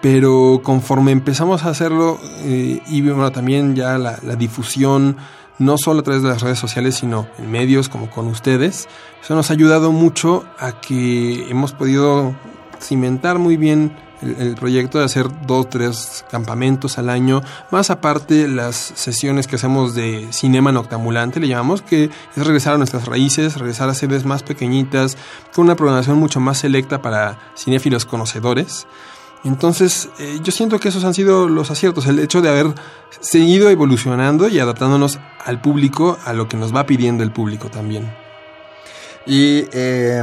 Pero 0.01 0.61
conforme 0.63 1.13
empezamos 1.13 1.65
a 1.65 1.71
hacerlo 1.71 2.19
eh, 2.45 2.81
y 2.89 3.03
bueno, 3.03 3.31
también 3.33 3.75
ya 3.75 3.99
la, 3.99 4.19
la 4.23 4.37
difusión, 4.37 5.17
no 5.59 5.77
solo 5.77 6.01
a 6.01 6.03
través 6.03 6.23
de 6.23 6.29
las 6.29 6.43
redes 6.43 6.59
sociales, 6.59 6.95
sino 6.95 7.27
en 7.39 7.51
medios 7.51 7.89
como 7.89 8.11
con 8.11 8.27
ustedes, 8.29 8.89
eso 9.23 9.35
nos 9.35 9.51
ha 9.51 9.53
ayudado 9.53 9.93
mucho 9.93 10.45
a 10.59 10.81
que 10.81 11.51
hemos 11.51 11.73
podido 11.73 12.35
cimentar 12.81 13.39
muy 13.39 13.57
bien 13.57 13.95
el, 14.23 14.55
proyecto 14.55 14.99
de 14.99 15.05
hacer 15.05 15.27
dos, 15.47 15.69
tres 15.69 16.25
campamentos 16.31 16.99
al 16.99 17.09
año, 17.09 17.43
más 17.71 17.91
aparte 17.91 18.49
las 18.49 18.77
sesiones 18.77 19.47
que 19.47 19.57
hacemos 19.57 19.95
de 19.95 20.29
cinema 20.31 20.73
noctambulante, 20.73 21.41
le 21.41 21.49
llamamos, 21.49 21.83
que 21.83 22.05
es 22.05 22.47
regresar 22.47 22.75
a 22.75 22.79
nuestras 22.79 23.07
raíces, 23.07 23.57
regresar 23.57 23.89
a 23.89 23.95
sedes 23.95 24.25
más 24.25 24.43
pequeñitas, 24.43 25.17
con 25.55 25.65
una 25.65 25.77
programación 25.77 26.19
mucho 26.19 26.41
más 26.41 26.59
selecta 26.59 27.03
para 27.03 27.39
cinéfilos 27.57 28.05
conocedores. 28.05 28.87
Entonces, 29.43 30.11
eh, 30.19 30.39
yo 30.43 30.53
siento 30.53 30.79
que 30.79 30.89
esos 30.89 31.05
han 31.05 31.15
sido 31.15 31.49
los 31.49 31.71
aciertos, 31.71 32.07
el 32.07 32.19
hecho 32.19 32.43
de 32.43 32.51
haber 32.51 32.75
seguido 33.21 33.71
evolucionando 33.71 34.49
y 34.49 34.59
adaptándonos 34.59 35.19
al 35.45 35.63
público, 35.63 36.19
a 36.25 36.35
lo 36.35 36.47
que 36.49 36.59
nos 36.59 36.75
va 36.75 36.85
pidiendo 36.85 37.23
el 37.23 37.33
público 37.33 37.71
también. 37.71 38.13
Y 39.27 39.65
eh, 39.73 40.23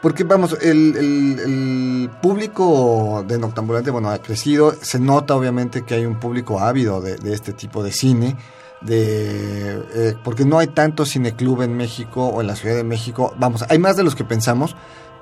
porque 0.00 0.24
vamos, 0.24 0.56
el, 0.62 2.10
público 2.22 3.24
de 3.26 3.38
Noctambulante, 3.38 3.90
bueno, 3.90 4.10
ha 4.10 4.18
crecido, 4.18 4.74
se 4.80 5.00
nota 5.00 5.34
obviamente 5.34 5.84
que 5.84 5.94
hay 5.94 6.06
un 6.06 6.20
público 6.20 6.60
ávido 6.60 7.00
de, 7.00 7.16
de 7.16 7.34
este 7.34 7.52
tipo 7.52 7.82
de 7.82 7.92
cine, 7.92 8.36
de 8.80 9.82
eh, 9.94 10.14
porque 10.22 10.44
no 10.44 10.58
hay 10.58 10.68
tanto 10.68 11.04
cineclub 11.04 11.62
en 11.62 11.76
México 11.76 12.26
o 12.26 12.40
en 12.40 12.46
la 12.46 12.54
Ciudad 12.54 12.76
de 12.76 12.84
México, 12.84 13.34
vamos, 13.38 13.64
hay 13.68 13.78
más 13.78 13.96
de 13.96 14.04
los 14.04 14.14
que 14.14 14.24
pensamos, 14.24 14.76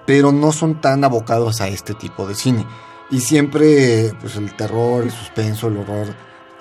pero 0.07 0.31
no 0.31 0.53
son 0.53 0.81
tan 0.81 1.05
abocados 1.05 1.61
a 1.61 1.69
este 1.69 1.95
tipo 1.95 2.27
de 2.27 2.35
cine. 2.35 2.67
Y 3.11 3.21
siempre, 3.21 4.13
pues 4.21 4.37
el 4.37 4.55
terror, 4.57 5.05
el 5.05 5.11
suspenso, 5.11 5.69
el 5.69 5.79
horror, 5.79 6.09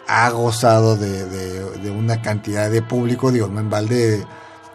ha 0.08 0.30
gozado 0.30 0.96
de, 0.96 1.26
de, 1.26 1.80
de 1.80 1.92
una 1.92 2.22
cantidad 2.22 2.70
de 2.70 2.82
público, 2.82 3.32
digo, 3.32 3.48
no 3.48 3.60
en 3.60 3.70
balde 3.70 4.26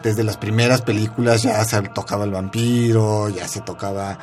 desde 0.03 0.23
las 0.23 0.37
primeras 0.37 0.81
películas 0.81 1.43
ya 1.43 1.63
se 1.65 1.81
tocaba 1.81 2.25
el 2.25 2.31
vampiro, 2.31 3.29
ya 3.29 3.47
se 3.47 3.61
tocaba 3.61 4.17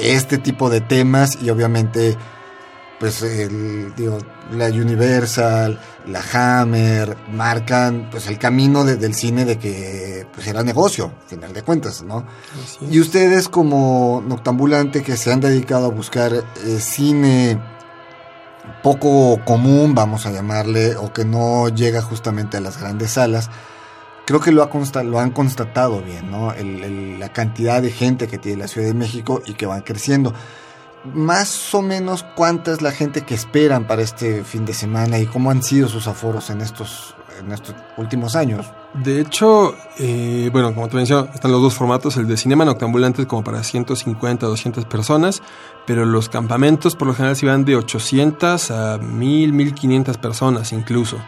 este 0.00 0.38
tipo 0.38 0.70
de 0.70 0.80
temas 0.80 1.38
y 1.40 1.50
obviamente 1.50 2.16
pues 2.98 3.22
el, 3.22 3.94
digo, 3.94 4.18
la 4.52 4.66
Universal, 4.68 5.78
la 6.06 6.22
Hammer 6.32 7.16
marcan 7.30 8.08
pues 8.10 8.26
el 8.26 8.38
camino 8.38 8.84
de, 8.84 8.96
del 8.96 9.14
cine 9.14 9.44
de 9.44 9.58
que 9.58 10.26
pues 10.34 10.46
era 10.46 10.62
negocio, 10.62 11.12
al 11.22 11.28
final 11.28 11.52
de 11.52 11.62
cuentas, 11.62 12.02
¿no? 12.02 12.24
Y 12.90 13.00
ustedes 13.00 13.48
como 13.48 14.22
noctambulante 14.26 15.02
que 15.02 15.16
se 15.16 15.32
han 15.32 15.40
dedicado 15.40 15.86
a 15.86 15.90
buscar 15.90 16.32
eh, 16.32 16.42
cine 16.80 17.60
poco 18.82 19.44
común, 19.44 19.94
vamos 19.94 20.26
a 20.26 20.30
llamarle, 20.30 20.96
o 20.96 21.12
que 21.12 21.24
no 21.24 21.68
llega 21.68 22.00
justamente 22.02 22.56
a 22.56 22.60
las 22.60 22.80
grandes 22.80 23.12
salas, 23.12 23.50
creo 24.26 24.40
que 24.40 24.52
lo, 24.52 24.62
ha 24.62 24.68
consta 24.68 25.02
lo 25.02 25.18
han 25.18 25.30
constatado 25.30 26.02
bien, 26.02 26.30
¿no? 26.30 26.52
El, 26.52 26.82
el, 26.82 27.18
la 27.18 27.32
cantidad 27.32 27.80
de 27.80 27.90
gente 27.90 28.28
que 28.28 28.36
tiene 28.36 28.58
la 28.58 28.68
Ciudad 28.68 28.88
de 28.88 28.94
México 28.94 29.40
y 29.46 29.54
que 29.54 29.64
van 29.64 29.80
creciendo. 29.80 30.34
Más 31.14 31.72
o 31.72 31.82
menos 31.82 32.24
cuánta 32.34 32.72
es 32.72 32.82
la 32.82 32.90
gente 32.90 33.22
que 33.22 33.34
esperan 33.34 33.86
para 33.86 34.02
este 34.02 34.42
fin 34.42 34.64
de 34.64 34.74
semana 34.74 35.20
y 35.20 35.26
cómo 35.26 35.52
han 35.52 35.62
sido 35.62 35.88
sus 35.88 36.08
aforos 36.08 36.50
en 36.50 36.60
estos, 36.60 37.14
últimos 37.96 38.34
años. 38.34 38.66
De 38.94 39.20
hecho, 39.20 39.76
eh, 39.98 40.48
bueno, 40.50 40.74
como 40.74 40.88
te 40.88 40.96
mencioné, 40.96 41.30
están 41.32 41.52
los 41.52 41.62
dos 41.62 41.74
formatos, 41.74 42.16
el 42.16 42.26
de 42.26 42.36
cinema 42.36 42.64
noctambulante 42.64 43.26
como 43.26 43.44
para 43.44 43.62
150, 43.62 44.46
200 44.46 44.86
personas, 44.86 45.42
pero 45.86 46.04
los 46.06 46.28
campamentos 46.28 46.96
por 46.96 47.06
lo 47.06 47.14
general 47.14 47.36
se 47.36 47.46
van 47.46 47.64
de 47.64 47.76
800 47.76 48.70
a 48.72 48.98
1000, 48.98 49.52
1500 49.52 50.18
personas 50.18 50.72
incluso. 50.72 51.18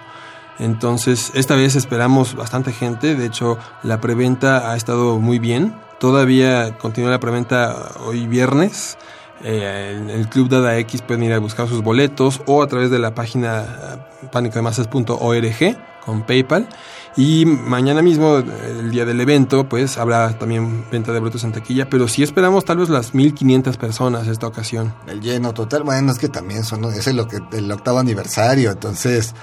Entonces, 0.59 1.31
esta 1.35 1.55
vez 1.55 1.77
esperamos 1.77 2.35
bastante 2.35 2.73
gente. 2.73 3.15
De 3.15 3.27
hecho, 3.27 3.59
la 3.83 4.01
preventa 4.01 4.73
ha 4.73 4.77
estado 4.77 5.19
muy 5.19 5.39
bien. 5.39 5.75
Todavía 5.99 6.77
continúa 6.79 7.11
la 7.11 7.21
preventa 7.21 7.93
hoy 8.05 8.27
viernes. 8.27 8.99
Eh, 9.45 10.01
el 10.11 10.29
Club 10.29 10.49
Dada 10.49 10.77
X 10.79 11.03
pueden 11.03 11.23
ir 11.23 11.33
a 11.33 11.39
buscar 11.39 11.69
sus 11.69 11.83
boletos 11.83 12.43
o 12.47 12.63
a 12.63 12.67
través 12.67 12.91
de 12.91 12.99
la 12.99 13.15
página 13.15 14.01
panicodemasas.org 14.33 15.77
con 16.05 16.23
PayPal. 16.23 16.69
Y 17.17 17.45
mañana 17.47 18.01
mismo, 18.01 18.37
el 18.37 18.91
día 18.91 19.05
del 19.05 19.21
evento, 19.21 19.69
pues 19.69 19.99
habrá 19.99 20.39
también 20.39 20.85
venta 20.91 21.13
de 21.13 21.19
boletos 21.19 21.43
en 21.43 21.53
taquilla, 21.53 21.89
pero 21.91 22.07
sí 22.07 22.23
esperamos 22.23 22.65
tal 22.65 22.79
vez 22.79 22.89
las 22.89 23.15
1500 23.15 23.77
personas 23.77 24.29
esta 24.29 24.47
ocasión. 24.47 24.95
El 25.07 25.21
lleno 25.21 25.53
total, 25.53 25.83
bueno, 25.83 26.13
es 26.13 26.19
que 26.19 26.29
también 26.29 26.65
son, 26.65 26.85
es 26.85 27.07
el, 27.09 27.27
el 27.53 27.73
octavo 27.73 27.99
aniversario, 27.99 28.71
entonces 28.71 29.35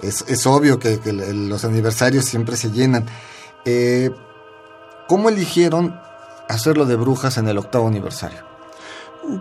es, 0.00 0.24
es 0.28 0.46
obvio 0.46 0.78
que, 0.78 0.98
los 1.12 1.64
aniversarios 1.64 2.24
siempre 2.24 2.56
se 2.56 2.70
llenan. 2.70 3.06
Eh, 3.64 4.10
¿Cómo 5.08 5.28
eligieron 5.28 5.98
hacerlo 6.48 6.86
de 6.86 6.96
brujas 6.96 7.36
en 7.38 7.48
el 7.48 7.58
octavo 7.58 7.88
aniversario? 7.88 8.54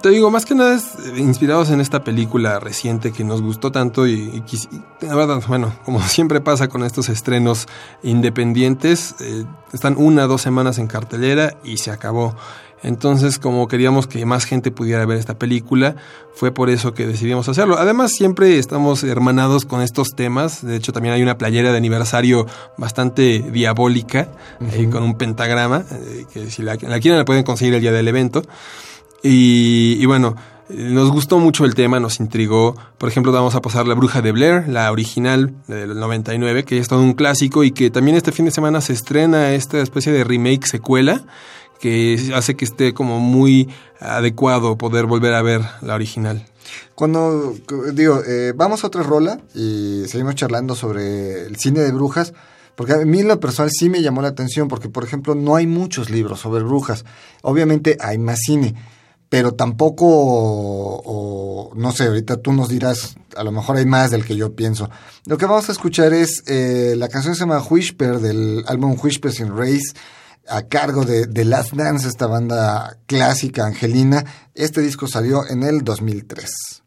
Te 0.02 0.10
digo, 0.10 0.32
más 0.32 0.46
que 0.46 0.56
nada 0.56 0.76
es 0.76 0.96
inspirados 1.18 1.70
en 1.70 1.82
esta 1.82 2.06
película 2.06 2.60
reciente 2.60 3.12
que 3.12 3.26
nos 3.26 3.42
gustó 3.42 3.72
tanto 3.72 4.08
y, 4.08 4.44
y, 4.50 4.56
y 5.02 5.06
la 5.06 5.16
verdad, 5.16 5.44
bueno, 5.48 5.74
como 5.84 6.02
siempre 6.08 6.40
pasa 6.40 6.70
con 6.70 6.84
estos 6.84 7.10
estrenos 7.10 7.68
independientes, 8.02 9.16
eh, 9.20 9.46
están 9.74 9.96
una, 9.98 10.26
dos 10.26 10.42
semanas 10.42 10.78
en 10.78 10.88
cartelera 10.88 11.58
y 11.64 11.78
se 11.78 11.92
acabó. 11.92 12.36
Entonces, 12.84 13.40
como 13.40 13.68
queríamos 13.68 14.08
que 14.08 14.26
más 14.26 14.44
gente 14.44 14.70
pudiera 14.70 15.06
ver 15.06 15.18
esta 15.18 15.40
película, 15.40 15.96
fue 16.36 16.52
por 16.52 16.70
eso 16.70 16.94
que 16.94 17.08
decidimos 17.08 17.48
hacerlo. 17.48 17.78
Además, 17.80 18.12
siempre 18.12 18.60
estamos 18.60 19.04
hermanados 19.04 19.66
con 19.66 19.82
estos 19.82 20.10
temas. 20.16 20.66
De 20.66 20.76
hecho, 20.76 20.92
también 20.92 21.16
hay 21.16 21.24
una 21.24 21.38
playera 21.38 21.72
de 21.72 21.78
aniversario 21.78 22.46
bastante 22.78 23.40
diabólica, 23.40 24.28
eh, 24.74 24.90
con 24.92 25.04
un 25.04 25.18
pentagrama, 25.18 25.86
eh, 25.92 26.26
que 26.32 26.52
si 26.52 26.62
la, 26.62 26.74
la 26.74 27.00
quieren 27.00 27.18
la 27.18 27.26
pueden 27.26 27.44
conseguir 27.44 27.74
el 27.74 27.82
día 27.82 27.94
del 27.94 28.08
evento. 28.08 28.44
Y, 29.24 29.96
y 30.00 30.06
bueno, 30.06 30.36
nos 30.70 31.12
gustó 31.12 31.40
mucho 31.40 31.66
el 31.66 31.76
tema, 31.76 32.00
nos 32.00 32.20
intrigó. 32.20 32.76
Por 32.98 33.10
ejemplo, 33.10 33.32
vamos 33.32 33.56
a 33.56 33.62
pasar 33.62 33.88
La 33.88 33.96
Bruja 33.96 34.22
de 34.22 34.32
Blair, 34.32 34.68
la 34.68 34.92
original 34.92 35.54
del 35.68 35.98
99, 35.98 36.64
que 36.64 36.80
es 36.80 36.88
todo 36.88 37.02
un 37.02 37.14
clásico 37.14 37.64
y 37.64 37.72
que 37.72 37.90
también 37.90 38.18
este 38.18 38.32
fin 38.32 38.46
de 38.46 38.52
semana 38.52 38.82
se 38.82 38.94
estrena 38.94 39.52
esta 39.54 39.80
especie 39.82 40.12
de 40.12 40.24
remake 40.24 40.66
secuela 40.68 41.24
que 41.80 42.32
hace 42.36 42.56
que 42.56 42.66
esté 42.66 42.94
como 42.94 43.20
muy 43.20 43.70
adecuado 44.00 44.78
poder 44.78 45.06
volver 45.06 45.34
a 45.34 45.42
ver 45.42 45.62
la 45.82 45.96
original. 45.96 46.46
Cuando, 46.96 47.56
digo, 47.94 48.22
eh, 48.26 48.54
vamos 48.56 48.84
a 48.84 48.88
otra 48.88 49.04
rola 49.04 49.40
y 49.54 50.04
seguimos 50.08 50.36
charlando 50.36 50.76
sobre 50.76 51.46
el 51.46 51.56
cine 51.58 51.82
de 51.82 51.92
brujas, 51.92 52.34
porque 52.76 52.94
a 52.94 52.98
mí 52.98 53.20
en 53.20 53.28
lo 53.28 53.40
personal 53.40 53.72
sí 53.72 53.90
me 53.90 54.02
llamó 54.02 54.22
la 54.22 54.30
atención, 54.30 54.68
porque 54.68 54.90
por 54.90 55.04
ejemplo 55.04 55.36
no 55.36 55.56
hay 55.56 55.68
muchos 55.68 56.10
libros 56.10 56.40
sobre 56.40 56.64
brujas. 56.64 57.06
Obviamente 57.42 57.98
hay 58.00 58.18
más 58.18 58.40
cine, 58.46 58.76
pero 59.30 59.54
tampoco, 59.54 60.06
o, 60.08 61.72
no 61.76 61.92
sé, 61.92 62.06
ahorita 62.06 62.38
tú 62.38 62.54
nos 62.54 62.70
dirás, 62.70 63.16
a 63.36 63.44
lo 63.44 63.52
mejor 63.52 63.78
hay 63.78 63.86
más 63.86 64.12
del 64.12 64.26
que 64.26 64.36
yo 64.36 64.56
pienso. 64.56 64.90
Lo 65.26 65.38
que 65.38 65.46
vamos 65.46 65.70
a 65.70 65.72
escuchar 65.72 66.14
es, 66.14 66.44
eh, 66.48 66.96
la 66.98 67.10
canción 67.10 67.36
se 67.36 67.42
llama 67.42 67.62
Whisper 67.62 68.20
del 68.20 68.64
álbum 68.68 68.96
Whispers 69.02 69.40
in 69.40 69.56
Race 69.58 69.94
a 70.48 70.64
cargo 70.64 71.06
de 71.06 71.28
The 71.28 71.46
Last 71.46 71.74
Dance, 71.74 72.08
esta 72.08 72.28
banda 72.28 72.98
clásica 73.06 73.66
angelina. 73.66 74.26
Este 74.54 74.82
disco 74.82 75.08
salió 75.08 75.48
en 75.48 75.64
el 75.64 75.84
2003. 75.84 76.83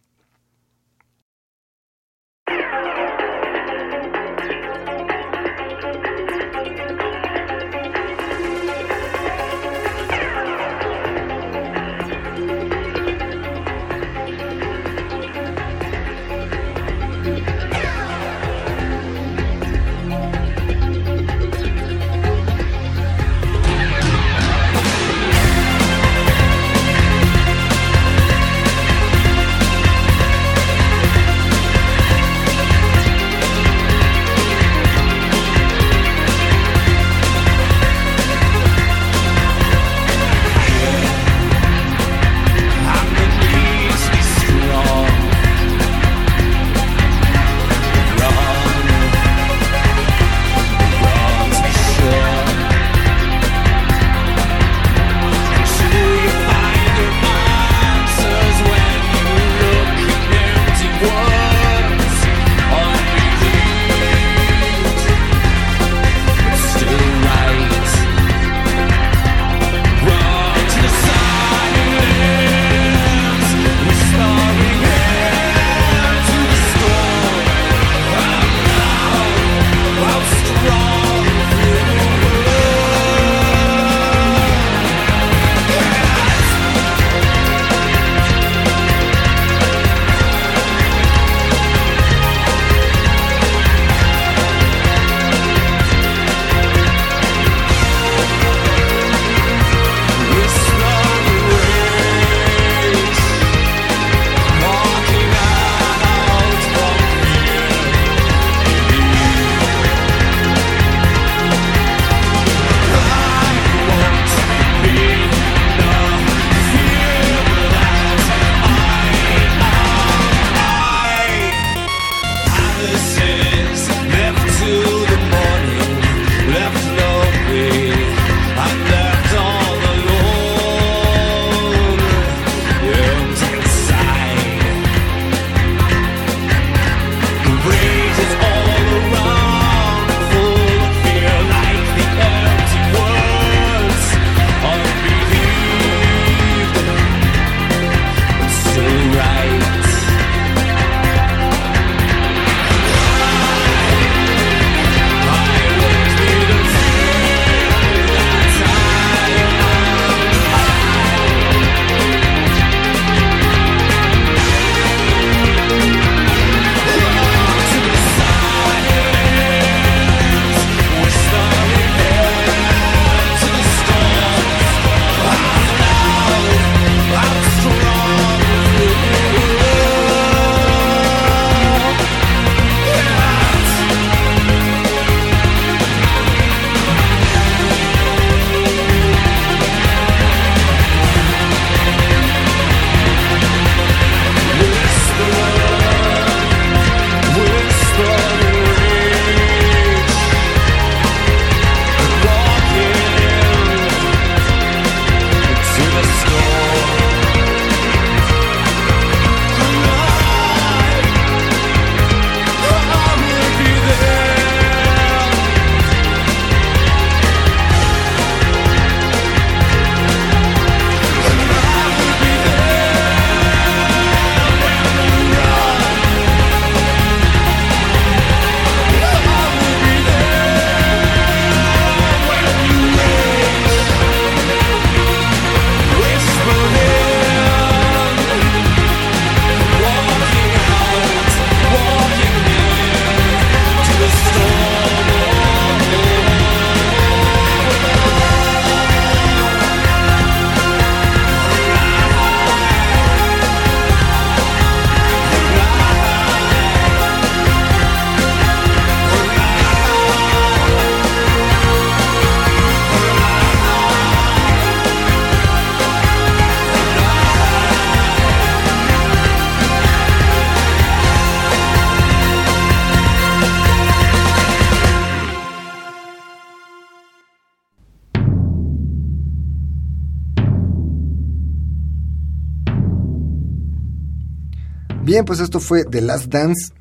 Bien, 285.16 285.24
pues 285.24 285.40
esto 285.40 285.60
fue 285.60 285.86
The 285.86 286.02
Last 286.02 286.26
Dance, 286.26 286.74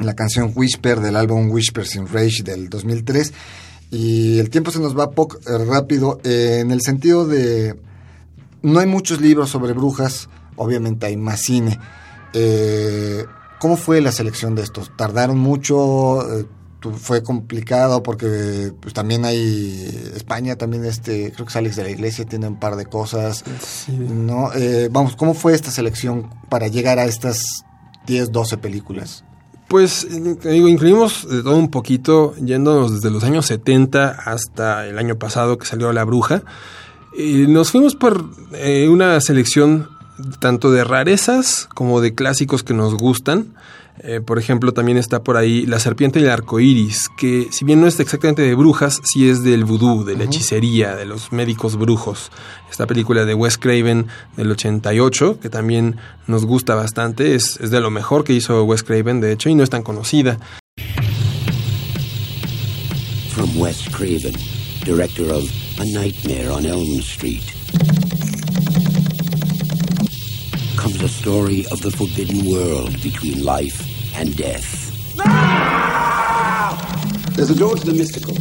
la 0.00 0.14
canción 0.14 0.52
Whisper 0.56 0.98
del 0.98 1.14
álbum 1.14 1.52
Whispers 1.52 1.94
in 1.94 2.08
Rage 2.08 2.42
del 2.42 2.68
2003. 2.68 3.32
Y 3.92 4.40
el 4.40 4.50
tiempo 4.50 4.72
se 4.72 4.80
nos 4.80 4.98
va 4.98 5.12
poco 5.12 5.38
eh, 5.38 5.64
rápido 5.66 6.18
eh, 6.24 6.58
en 6.62 6.72
el 6.72 6.80
sentido 6.80 7.28
de... 7.28 7.80
No 8.62 8.80
hay 8.80 8.88
muchos 8.88 9.20
libros 9.20 9.50
sobre 9.50 9.72
brujas, 9.72 10.28
obviamente 10.56 11.06
hay 11.06 11.16
más 11.16 11.42
cine. 11.42 11.78
Eh, 12.32 13.24
¿Cómo 13.60 13.76
fue 13.76 14.00
la 14.00 14.10
selección 14.10 14.56
de 14.56 14.62
estos? 14.62 14.90
¿Tardaron 14.96 15.38
mucho? 15.38 16.26
¿Fue 16.98 17.22
complicado? 17.22 18.02
Porque 18.02 18.72
pues, 18.80 18.94
también 18.94 19.24
hay... 19.24 20.12
España 20.14 20.56
también, 20.56 20.84
este 20.84 21.32
creo 21.32 21.46
que 21.46 21.58
Alex 21.58 21.76
de 21.76 21.84
la 21.84 21.90
Iglesia, 21.90 22.24
tiene 22.24 22.48
un 22.48 22.58
par 22.58 22.76
de 22.76 22.86
cosas. 22.86 23.44
¿no? 23.88 24.52
Eh, 24.54 24.88
vamos, 24.90 25.16
¿cómo 25.16 25.34
fue 25.34 25.54
esta 25.54 25.70
selección 25.70 26.30
para 26.48 26.68
llegar 26.68 26.98
a 26.98 27.04
estas 27.04 27.42
10, 28.06 28.32
12 28.32 28.58
películas? 28.58 29.24
Pues, 29.68 30.08
digo, 30.10 30.66
incluimos 30.68 31.28
de 31.28 31.44
todo 31.44 31.56
un 31.56 31.70
poquito, 31.70 32.34
yéndonos 32.36 32.94
desde 32.94 33.10
los 33.10 33.22
años 33.22 33.46
70 33.46 34.08
hasta 34.08 34.84
el 34.86 34.98
año 34.98 35.16
pasado 35.16 35.58
que 35.58 35.66
salió 35.66 35.92
La 35.92 36.04
Bruja. 36.04 36.42
Y 37.16 37.46
nos 37.46 37.70
fuimos 37.70 37.94
por 37.94 38.24
eh, 38.52 38.88
una 38.88 39.20
selección 39.20 39.88
tanto 40.40 40.70
de 40.70 40.84
rarezas 40.84 41.68
como 41.74 42.00
de 42.00 42.14
clásicos 42.14 42.62
que 42.62 42.74
nos 42.74 42.94
gustan. 42.94 43.54
Eh, 44.02 44.20
por 44.20 44.38
ejemplo, 44.38 44.72
también 44.72 44.96
está 44.96 45.22
por 45.22 45.36
ahí 45.36 45.66
La 45.66 45.78
Serpiente 45.78 46.20
y 46.20 46.22
el 46.22 46.30
Arco 46.30 46.58
Iris, 46.58 47.10
que 47.18 47.48
si 47.50 47.66
bien 47.66 47.82
no 47.82 47.86
es 47.86 48.00
exactamente 48.00 48.40
de 48.40 48.54
brujas, 48.54 48.98
sí 49.04 49.28
es 49.28 49.42
del 49.42 49.66
vudú, 49.66 50.04
de 50.04 50.16
la 50.16 50.24
hechicería, 50.24 50.96
de 50.96 51.04
los 51.04 51.32
médicos 51.32 51.76
brujos. 51.76 52.30
Esta 52.70 52.86
película 52.86 53.26
de 53.26 53.34
Wes 53.34 53.58
Craven 53.58 54.06
del 54.38 54.50
88, 54.52 55.38
que 55.40 55.50
también 55.50 55.96
nos 56.26 56.46
gusta 56.46 56.74
bastante, 56.74 57.34
es, 57.34 57.58
es 57.60 57.70
de 57.70 57.80
lo 57.80 57.90
mejor 57.90 58.24
que 58.24 58.32
hizo 58.32 58.64
Wes 58.64 58.82
Craven, 58.82 59.20
de 59.20 59.32
hecho, 59.32 59.50
y 59.50 59.54
no 59.54 59.62
es 59.62 59.70
tan 59.70 59.82
conocida. 59.82 60.38
From 63.28 63.54
Wes 63.60 63.86
Craven, 63.90 64.34
director 64.86 65.30
of 65.30 65.44
A 65.78 65.84
Nightmare 65.84 66.48
on 66.48 66.64
Elm 66.64 67.00
Street, 67.00 67.42
comes 70.80 71.02
a 71.02 71.08
story 71.08 71.66
of 71.70 71.82
the 71.82 71.90
forbidden 71.90 72.42
world 72.50 72.90
between 73.02 73.44
life 73.44 73.86
and 74.16 74.34
death. 74.34 74.88
There's 77.36 77.50
a 77.50 77.54
door 77.54 77.76
to 77.76 77.84
the 77.84 77.92
mystical. 77.92 78.34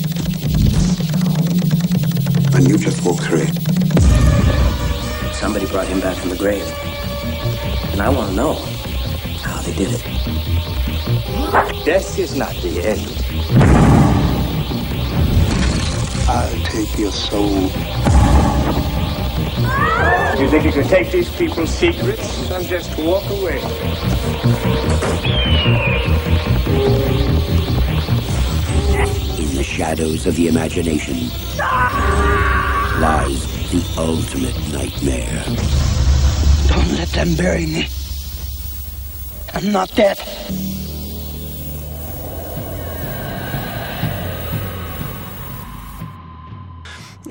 And 2.55 2.65
you 2.65 2.77
just 2.77 3.05
walked 3.05 3.23
through 3.23 3.41
it. 3.41 3.53
Somebody 5.35 5.65
brought 5.65 5.87
him 5.87 5.99
back 5.99 6.15
from 6.15 6.29
the 6.29 6.37
grave. 6.37 6.63
And 7.91 8.01
I 8.01 8.07
want 8.07 8.29
to 8.29 8.35
know 8.37 8.53
how 9.43 9.61
they 9.63 9.73
did 9.73 9.89
it. 9.95 10.03
Death 11.83 12.17
is 12.17 12.37
not 12.37 12.55
the 12.55 12.79
end. 12.87 13.05
I'll 16.29 16.63
take 16.63 16.97
your 16.97 17.11
soul. 17.11 18.38
You 20.39 20.49
think 20.49 20.63
you 20.63 20.71
can 20.71 20.87
take 20.87 21.11
these 21.11 21.29
people's 21.35 21.69
secrets 21.69 22.49
and 22.51 22.65
just 22.65 22.97
walk 22.99 23.23
away? 23.29 23.57
In 29.37 29.55
the 29.55 29.63
shadows 29.63 30.25
of 30.25 30.35
the 30.35 30.47
imagination 30.47 31.29
lies 33.01 33.45
the 33.71 33.83
ultimate 33.97 34.57
nightmare. 34.71 35.43
Don't 36.67 36.91
let 36.97 37.09
them 37.09 37.35
bury 37.35 37.65
me. 37.65 37.87
I'm 39.53 39.71
not 39.71 39.93
dead. 39.95 40.17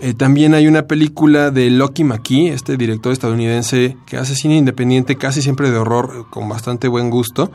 Eh, 0.08 0.14
también 0.14 0.54
hay 0.54 0.66
una 0.66 0.86
película 0.86 1.50
de 1.50 1.68
Lucky 1.68 2.02
McKee, 2.02 2.48
este 2.48 2.78
director 2.78 3.12
estadounidense 3.12 3.98
que 4.06 4.16
hace 4.16 4.34
cine 4.36 4.56
independiente 4.56 5.16
casi 5.16 5.42
siempre 5.42 5.70
de 5.70 5.76
horror 5.76 6.14
eh, 6.14 6.24
con 6.30 6.48
bastante 6.48 6.88
buen 6.88 7.10
gusto. 7.10 7.52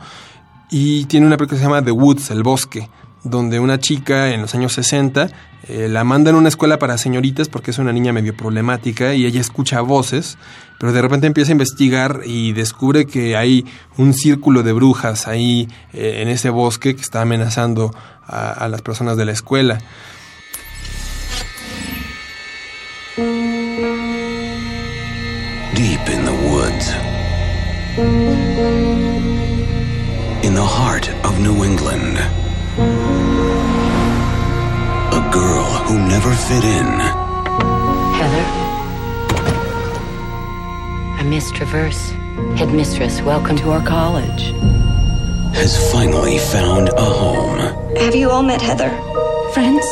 Y 0.70 1.06
tiene 1.06 1.26
una 1.26 1.36
película 1.36 1.56
que 1.56 1.64
se 1.64 1.68
llama 1.68 1.84
The 1.84 1.90
Woods, 1.90 2.30
El 2.30 2.44
Bosque, 2.44 2.88
donde 3.24 3.58
una 3.58 3.80
chica 3.80 4.28
en 4.30 4.40
los 4.40 4.54
años 4.54 4.72
60 4.74 5.30
eh, 5.66 5.88
la 5.88 6.04
manda 6.04 6.30
en 6.30 6.36
una 6.36 6.48
escuela 6.48 6.78
para 6.78 6.96
señoritas 6.96 7.48
porque 7.48 7.72
es 7.72 7.78
una 7.78 7.92
niña 7.92 8.12
medio 8.12 8.36
problemática 8.36 9.14
y 9.14 9.26
ella 9.26 9.40
escucha 9.40 9.80
voces, 9.80 10.38
pero 10.78 10.92
de 10.92 11.02
repente 11.02 11.26
empieza 11.26 11.50
a 11.50 11.58
investigar 11.58 12.20
y 12.24 12.52
descubre 12.52 13.06
que 13.06 13.36
hay 13.36 13.66
un 13.96 14.14
círculo 14.14 14.62
de 14.62 14.74
brujas 14.74 15.26
ahí 15.26 15.68
en 15.92 16.28
ese 16.28 16.50
bosque 16.50 16.94
que 16.94 17.02
está 17.02 17.22
amenazando 17.22 17.92
a, 18.24 18.52
a 18.52 18.68
las 18.68 18.80
personas 18.80 19.16
de 19.16 19.24
la 19.24 19.32
escuela. 19.32 19.80
The. 26.86 26.96
In 30.46 30.54
the 30.54 30.62
heart 30.62 31.08
of 31.24 31.40
New 31.40 31.64
England. 31.64 32.18
A 35.18 35.30
girl 35.32 35.64
who 35.86 35.98
never 35.98 36.32
fit 36.34 36.64
in 36.64 36.86
Heather? 38.18 38.44
I'm 41.18 41.30
Miss 41.30 41.50
Traverse, 41.50 42.10
headmistress. 42.56 43.20
Welcome 43.22 43.56
to 43.58 43.70
our 43.70 43.84
college. 43.86 44.52
has 45.54 45.92
finally 45.92 46.38
found 46.38 46.88
a 46.90 47.04
home. 47.04 47.58
Have 47.96 48.14
you 48.14 48.30
all 48.30 48.42
met 48.42 48.60
Heather? 48.60 48.90
Friends? 49.52 49.84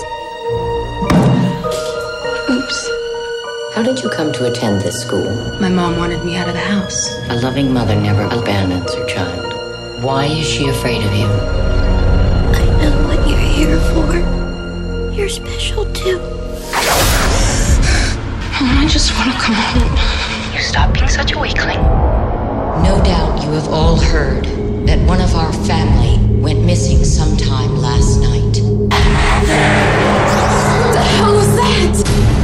How 3.74 3.82
did 3.82 4.02
you 4.02 4.10
come 4.10 4.32
to 4.34 4.44
attend 4.44 4.82
this 4.82 5.00
school? 5.00 5.24
My 5.58 5.70
mom 5.70 5.96
wanted 5.96 6.22
me 6.26 6.36
out 6.36 6.46
of 6.46 6.52
the 6.52 6.60
house. 6.60 7.10
A 7.30 7.36
loving 7.36 7.72
mother 7.72 7.96
never 7.96 8.24
abandons 8.24 8.92
her 8.92 9.06
child. 9.06 9.54
Why 10.04 10.26
is 10.26 10.46
she 10.46 10.68
afraid 10.68 11.02
of 11.02 11.10
you? 11.14 11.24
I 11.24 12.66
know 12.82 13.08
what 13.08 13.26
you're 13.26 13.38
here 13.38 13.80
for. 13.94 14.18
You're 15.14 15.30
special 15.30 15.90
too. 15.94 16.18
Mom, 18.60 18.76
I 18.76 18.86
just 18.86 19.10
want 19.16 19.32
to 19.32 19.38
come 19.40 19.54
home. 19.54 20.54
You 20.54 20.60
stop 20.60 20.92
being 20.92 21.08
such 21.08 21.32
a 21.32 21.38
weakling. 21.38 21.80
No 22.84 23.00
doubt 23.02 23.42
you 23.42 23.52
have 23.52 23.68
all 23.68 23.98
heard 23.98 24.44
that 24.86 25.00
one 25.08 25.22
of 25.22 25.34
our 25.34 25.50
family 25.64 26.18
went 26.42 26.62
missing 26.62 27.02
sometime 27.04 27.78
last 27.78 28.20
night. 28.20 28.60
What 30.78 30.92
the 30.92 31.00
hell 31.16 31.34
was 31.34 31.56
that? 31.56 32.41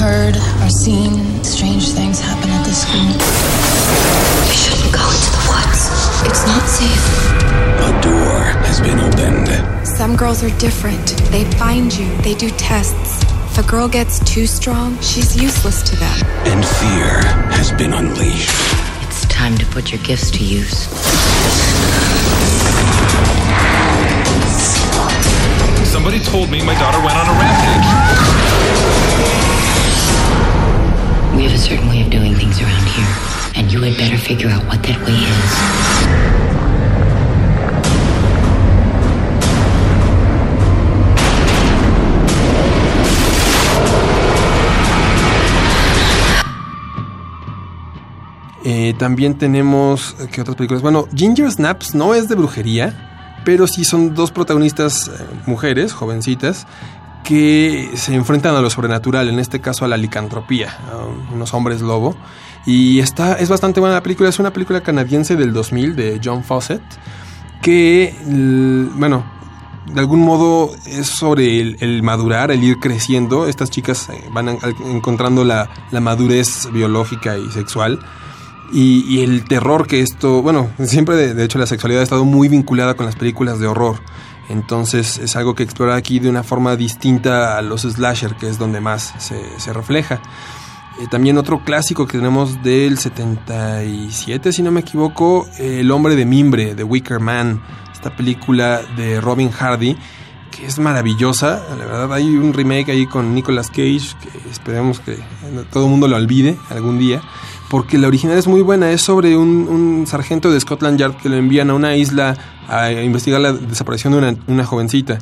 Have 0.00 0.08
you 0.08 0.16
heard 0.16 0.36
or 0.64 0.70
seen 0.70 1.44
strange 1.44 1.90
things 1.90 2.20
happen 2.20 2.48
at 2.48 2.64
this 2.64 2.88
school? 2.88 3.04
We 4.48 4.56
shouldn't 4.56 4.94
go 4.94 5.04
into 5.04 5.30
the 5.36 5.44
woods. 5.44 5.92
It's 6.24 6.46
not 6.46 6.64
safe. 6.64 7.04
A 7.84 7.92
door 8.00 8.40
has 8.64 8.80
been 8.80 8.98
opened. 8.98 9.86
Some 9.86 10.16
girls 10.16 10.42
are 10.42 10.58
different. 10.58 11.06
They 11.30 11.44
find 11.58 11.92
you, 11.92 12.08
they 12.22 12.32
do 12.34 12.48
tests. 12.48 13.22
If 13.52 13.58
a 13.58 13.70
girl 13.70 13.88
gets 13.88 14.20
too 14.20 14.46
strong, 14.46 14.98
she's 15.00 15.36
useless 15.36 15.82
to 15.82 15.96
them. 15.96 16.24
And 16.46 16.64
fear 16.64 17.20
has 17.52 17.70
been 17.72 17.92
unleashed. 17.92 18.48
It's 19.02 19.26
time 19.26 19.58
to 19.58 19.66
put 19.66 19.92
your 19.92 20.02
gifts 20.02 20.30
to 20.30 20.42
use. 20.42 20.88
Somebody 25.92 26.20
told 26.20 26.48
me 26.48 26.64
my 26.64 26.74
daughter 26.80 27.04
went 27.04 27.18
on 27.18 27.26
a 27.26 27.38
rampage. 27.38 28.29
We 31.36 31.44
have 31.44 31.54
a 31.54 31.58
certain 31.58 31.88
way 31.88 32.02
of 32.02 32.10
doing 32.10 32.34
things 32.34 32.60
around 32.60 32.86
here, 32.88 33.06
and 33.56 33.72
you 33.72 33.80
had 33.82 33.96
better 33.96 34.18
figure 34.18 34.48
out 34.48 34.64
what 34.66 34.82
that 34.82 34.98
way 35.06 35.14
is. 35.14 36.30
Eh, 48.62 48.94
también 48.98 49.38
tenemos, 49.38 50.14
eh, 50.20 50.28
¿qué 50.30 50.42
otras 50.42 50.56
películas? 50.56 50.82
Bueno, 50.82 51.08
Ginger 51.14 51.50
Snaps 51.50 51.94
no 51.94 52.14
es 52.14 52.28
de 52.28 52.34
brujería, 52.34 53.40
pero 53.44 53.66
sí 53.66 53.84
son 53.84 54.14
dos 54.14 54.30
protagonistas 54.30 55.08
eh, 55.08 55.24
mujeres, 55.46 55.92
jovencitas, 55.92 56.66
que 57.24 57.90
se 57.94 58.14
enfrentan 58.14 58.54
a 58.56 58.60
lo 58.60 58.70
sobrenatural, 58.70 59.28
en 59.28 59.38
este 59.38 59.60
caso 59.60 59.84
a 59.84 59.88
la 59.88 59.96
licantropía, 59.96 60.76
a 60.90 61.32
unos 61.34 61.54
hombres 61.54 61.80
lobo. 61.80 62.16
Y 62.66 63.00
está, 63.00 63.34
es 63.34 63.48
bastante 63.48 63.80
buena 63.80 63.96
la 63.96 64.02
película, 64.02 64.28
es 64.28 64.38
una 64.38 64.52
película 64.52 64.82
canadiense 64.82 65.36
del 65.36 65.52
2000 65.52 65.96
de 65.96 66.20
John 66.22 66.44
Fawcett, 66.44 66.82
que, 67.62 68.14
bueno, 68.96 69.24
de 69.86 70.00
algún 70.00 70.20
modo 70.20 70.72
es 70.86 71.08
sobre 71.08 71.60
el, 71.60 72.02
madurar, 72.02 72.50
el 72.50 72.62
ir 72.62 72.78
creciendo. 72.78 73.46
Estas 73.48 73.70
chicas 73.70 74.08
eh, 74.10 74.24
van 74.32 74.58
encontrando 74.86 75.44
la, 75.44 75.68
madurez 75.92 76.68
biológica 76.72 77.38
y 77.38 77.50
sexual 77.50 77.98
y, 78.72 79.04
y 79.08 79.22
el 79.22 79.44
terror 79.44 79.86
que 79.86 80.00
esto, 80.00 80.42
bueno, 80.42 80.70
siempre 80.84 81.16
de, 81.16 81.34
de 81.34 81.44
hecho 81.44 81.58
la 81.58 81.66
sexualidad 81.66 82.02
ha 82.02 82.04
estado 82.04 82.24
muy 82.24 82.48
vinculada 82.48 82.94
con 82.94 83.06
las 83.06 83.16
películas 83.16 83.58
de 83.58 83.66
horror. 83.66 84.00
Entonces 84.50 85.18
es 85.18 85.36
algo 85.36 85.54
que 85.54 85.62
explora 85.62 85.94
aquí 85.94 86.18
de 86.18 86.28
una 86.28 86.42
forma 86.42 86.76
distinta 86.76 87.56
a 87.56 87.62
los 87.62 87.82
slasher, 87.82 88.34
que 88.34 88.48
es 88.48 88.58
donde 88.58 88.80
más 88.80 89.14
se, 89.18 89.40
se 89.58 89.72
refleja. 89.72 90.20
Eh, 91.00 91.06
también 91.08 91.38
otro 91.38 91.64
clásico 91.64 92.06
que 92.06 92.18
tenemos 92.18 92.62
del 92.62 92.98
77, 92.98 94.52
si 94.52 94.62
no 94.62 94.70
me 94.70 94.80
equivoco, 94.80 95.48
El 95.58 95.90
hombre 95.92 96.16
de 96.16 96.26
mimbre, 96.26 96.74
de 96.74 96.84
Wicker 96.84 97.20
Man, 97.20 97.62
esta 97.92 98.14
película 98.16 98.82
de 98.96 99.20
Robin 99.20 99.50
Hardy, 99.50 99.96
que 100.50 100.66
es 100.66 100.78
maravillosa. 100.78 101.64
La 101.70 101.84
verdad, 101.86 102.12
hay 102.12 102.26
un 102.26 102.52
remake 102.52 102.90
ahí 102.90 103.06
con 103.06 103.34
Nicolas 103.34 103.68
Cage, 103.68 104.16
que 104.20 104.50
esperemos 104.50 105.00
que 105.00 105.16
todo 105.70 105.84
el 105.84 105.90
mundo 105.90 106.08
lo 106.08 106.16
olvide 106.16 106.58
algún 106.70 106.98
día 106.98 107.22
porque 107.70 107.98
la 107.98 108.08
original 108.08 108.36
es 108.36 108.48
muy 108.48 108.60
buena. 108.60 108.90
Es 108.90 109.00
sobre 109.00 109.36
un, 109.36 110.04
sargento 110.06 110.50
de 110.50 110.60
Scotland 110.60 110.98
Yard 110.98 111.16
que 111.16 111.28
lo 111.28 111.36
envían 111.36 111.70
a 111.70 111.74
una 111.74 111.96
isla 111.96 112.36
a 112.68 112.90
investigar 112.90 113.40
la 113.40 113.52
desaparición 113.52 114.12
de 114.12 114.36
una, 114.48 114.64
jovencita. 114.64 115.18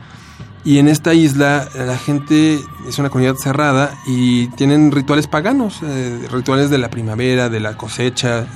Y 0.65 0.79
en 0.79 0.89
esta 0.89 1.15
isla 1.15 1.69
la 1.75 1.97
gente 1.97 2.59
es 2.89 2.99
una 2.99 3.11
comunidad 3.11 3.37
cerrada 3.37 3.93
y 4.07 4.49
tienen 4.49 4.91
rituales 4.91 5.27
paganos, 5.27 5.81
eh, 5.83 6.27
rituales 6.33 6.69
de 6.69 6.79
la 6.79 6.91
primavera, 6.91 7.49
de 7.49 7.61
la 7.61 7.77
cosecha, 7.77 8.47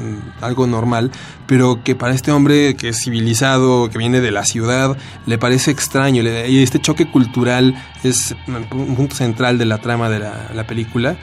algo 0.40 0.66
normal, 0.66 1.10
pero 1.46 1.82
que 1.84 1.94
para 1.94 2.14
este 2.14 2.32
hombre 2.32 2.76
que 2.76 2.88
es 2.88 3.02
civilizado, 3.04 3.88
que 3.88 3.98
viene 3.98 4.20
de 4.20 4.30
la 4.30 4.44
ciudad, 4.44 4.96
le 5.26 5.38
parece 5.38 5.70
extraño. 5.70 6.22
Y 6.22 6.62
este 6.62 6.80
choque 6.80 7.10
cultural 7.10 7.74
es 8.02 8.34
un 8.72 8.96
punto 8.96 9.14
central 9.14 9.58
de 9.58 9.66
la 9.66 9.78
trama 9.78 10.08
de 10.08 10.18
la 10.18 10.66
película 10.66 11.16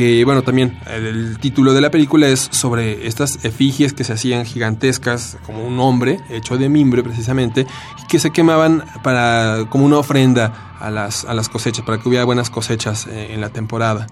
que 0.00 0.24
bueno, 0.24 0.40
también 0.40 0.80
el 0.86 1.38
título 1.40 1.74
de 1.74 1.82
la 1.82 1.90
película 1.90 2.26
es 2.26 2.48
sobre 2.52 3.06
estas 3.06 3.44
efigies 3.44 3.92
que 3.92 4.02
se 4.02 4.14
hacían 4.14 4.46
gigantescas, 4.46 5.36
como 5.44 5.62
un 5.62 5.78
hombre 5.78 6.18
hecho 6.30 6.56
de 6.56 6.70
mimbre 6.70 7.02
precisamente, 7.02 7.66
y 8.02 8.06
que 8.06 8.18
se 8.18 8.30
quemaban 8.30 8.82
para 9.02 9.66
como 9.68 9.84
una 9.84 9.98
ofrenda 9.98 10.76
a 10.80 10.88
las, 10.88 11.26
a 11.26 11.34
las 11.34 11.50
cosechas, 11.50 11.84
para 11.84 11.98
que 11.98 12.08
hubiera 12.08 12.24
buenas 12.24 12.48
cosechas 12.48 13.06
eh, 13.08 13.34
en 13.34 13.42
la 13.42 13.50
temporada. 13.50 14.06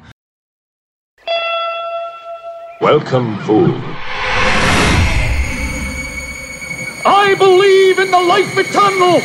Welcome, 2.83 3.39
fool. 3.47 3.75
I 7.07 7.35
believe 7.39 7.99
in 7.99 8.11
the 8.11 8.21
life 8.29 8.61
eternal, 8.61 9.23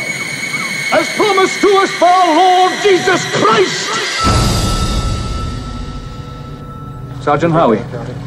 as 0.94 1.06
promised 1.14 1.60
to 1.60 1.68
us 1.82 1.90
by 2.00 2.06
our 2.06 2.34
Lord 2.34 2.72
Jesus 2.82 3.22
Christ. 3.34 4.43
Sergeant 7.24 7.54
Howie, 7.54 7.80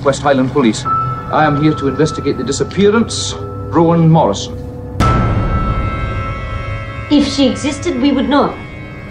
West 0.04 0.24
Highland 0.24 0.50
Police. 0.50 0.84
I 0.84 1.46
am 1.46 1.62
here 1.62 1.76
to 1.76 1.88
investigate 1.88 2.38
the 2.38 2.44
disappearance 2.44 3.36
Rowan 3.70 4.10
Morrison. 4.10 4.58
If 7.12 7.32
she 7.32 7.48
existed, 7.48 8.02
we 8.02 8.12
would 8.12 8.28
know. 8.28 8.56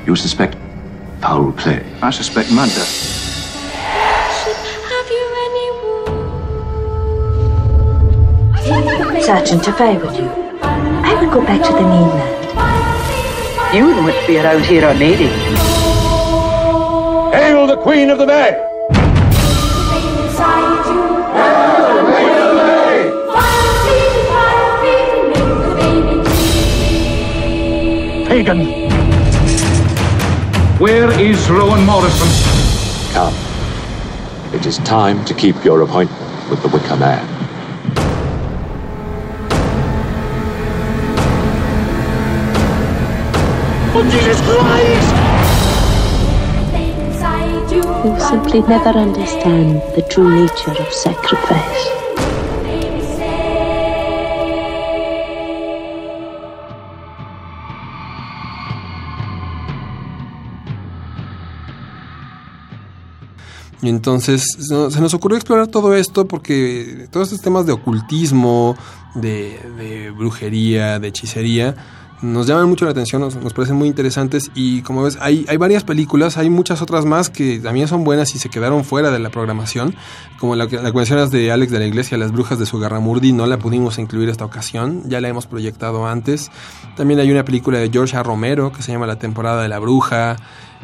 You 0.04 0.16
suspect 0.16 0.56
foul 1.20 1.52
play? 1.52 1.86
I 2.02 2.10
suspect 2.10 2.50
murder. 2.50 2.84
Have 4.90 5.08
you 5.08 5.24
any 5.46 5.70
Sergeant, 9.22 9.68
if 9.68 9.80
I 9.80 9.96
were 9.98 10.12
you, 10.12 10.28
I 11.06 11.14
would 11.14 11.30
go 11.30 11.40
back 11.46 11.62
to 11.64 11.72
the 11.72 11.82
mainland. 11.82 12.44
You 13.72 13.86
wouldn't 13.86 14.04
want 14.04 14.16
to 14.20 14.26
be 14.26 14.40
around 14.40 14.64
here 14.64 14.84
on 14.84 14.98
lady. 14.98 15.28
Hail 17.38 17.68
the 17.68 17.76
Queen 17.76 18.10
of 18.10 18.18
the 18.18 18.26
May! 18.26 18.65
Pagan. 28.46 28.90
Where 30.78 31.10
is 31.18 31.50
Rowan 31.50 31.84
Morrison? 31.84 32.28
Come. 33.12 33.34
It 34.54 34.66
is 34.66 34.78
time 34.78 35.24
to 35.24 35.34
keep 35.34 35.64
your 35.64 35.82
appointment 35.82 36.48
with 36.48 36.62
the 36.62 36.68
Wicker 36.68 36.96
Man. 36.96 37.26
Oh, 43.98 44.04
Jesus 44.12 44.40
Christ! 44.42 45.12
You 47.72 47.82
will 47.82 48.20
simply 48.20 48.60
never 48.62 48.90
understand 48.90 49.82
the 49.96 50.02
true 50.02 50.30
nature 50.30 50.70
of 50.70 50.92
sacrifice. 50.92 52.05
Y 63.86 63.88
entonces 63.88 64.42
se 64.58 65.00
nos 65.00 65.14
ocurrió 65.14 65.36
explorar 65.36 65.68
todo 65.68 65.94
esto 65.94 66.26
porque 66.26 67.06
todos 67.12 67.28
estos 67.28 67.40
temas 67.40 67.66
de 67.66 67.72
ocultismo, 67.72 68.76
de, 69.14 69.60
de 69.78 70.10
brujería, 70.10 70.98
de 70.98 71.06
hechicería, 71.06 71.76
nos 72.20 72.48
llaman 72.48 72.68
mucho 72.68 72.84
la 72.84 72.90
atención, 72.90 73.22
nos, 73.22 73.36
nos, 73.36 73.52
parecen 73.52 73.76
muy 73.76 73.86
interesantes 73.86 74.50
y 74.56 74.82
como 74.82 75.04
ves, 75.04 75.18
hay, 75.20 75.46
hay 75.48 75.56
varias 75.56 75.84
películas, 75.84 76.36
hay 76.36 76.50
muchas 76.50 76.82
otras 76.82 77.04
más 77.04 77.30
que 77.30 77.60
también 77.60 77.86
son 77.86 78.02
buenas 78.02 78.34
y 78.34 78.40
se 78.40 78.48
quedaron 78.48 78.84
fuera 78.84 79.12
de 79.12 79.20
la 79.20 79.30
programación, 79.30 79.94
como 80.40 80.56
la 80.56 80.66
que, 80.66 80.78
la 80.78 80.90
que 80.90 80.96
mencionas 80.96 81.30
de 81.30 81.52
Alex 81.52 81.70
de 81.70 81.78
la 81.78 81.86
Iglesia, 81.86 82.18
Las 82.18 82.32
Brujas 82.32 82.58
de 82.58 82.66
Sugarramurdi, 82.66 83.32
no 83.32 83.46
la 83.46 83.58
pudimos 83.58 84.00
incluir 84.00 84.30
esta 84.30 84.44
ocasión, 84.44 85.02
ya 85.08 85.20
la 85.20 85.28
hemos 85.28 85.46
proyectado 85.46 86.08
antes. 86.08 86.50
También 86.96 87.20
hay 87.20 87.30
una 87.30 87.44
película 87.44 87.78
de 87.78 87.88
George 87.88 88.16
A. 88.16 88.24
Romero 88.24 88.72
que 88.72 88.82
se 88.82 88.90
llama 88.90 89.06
La 89.06 89.20
temporada 89.20 89.62
de 89.62 89.68
la 89.68 89.78
bruja. 89.78 90.36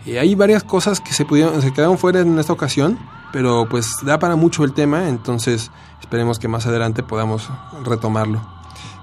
Y 0.04 0.16
hay 0.16 0.34
varias 0.34 0.64
cosas 0.64 1.00
que 1.00 1.12
se, 1.12 1.24
pudieron, 1.24 1.60
se 1.62 1.72
quedaron 1.72 1.98
fuera 1.98 2.20
en 2.20 2.38
esta 2.38 2.52
ocasión, 2.52 2.98
pero 3.32 3.66
pues 3.68 3.86
da 4.04 4.18
para 4.18 4.36
mucho 4.36 4.64
el 4.64 4.72
tema, 4.72 5.08
entonces 5.08 5.70
esperemos 6.00 6.38
que 6.38 6.48
más 6.48 6.66
adelante 6.66 7.02
podamos 7.02 7.48
retomarlo. 7.84 8.40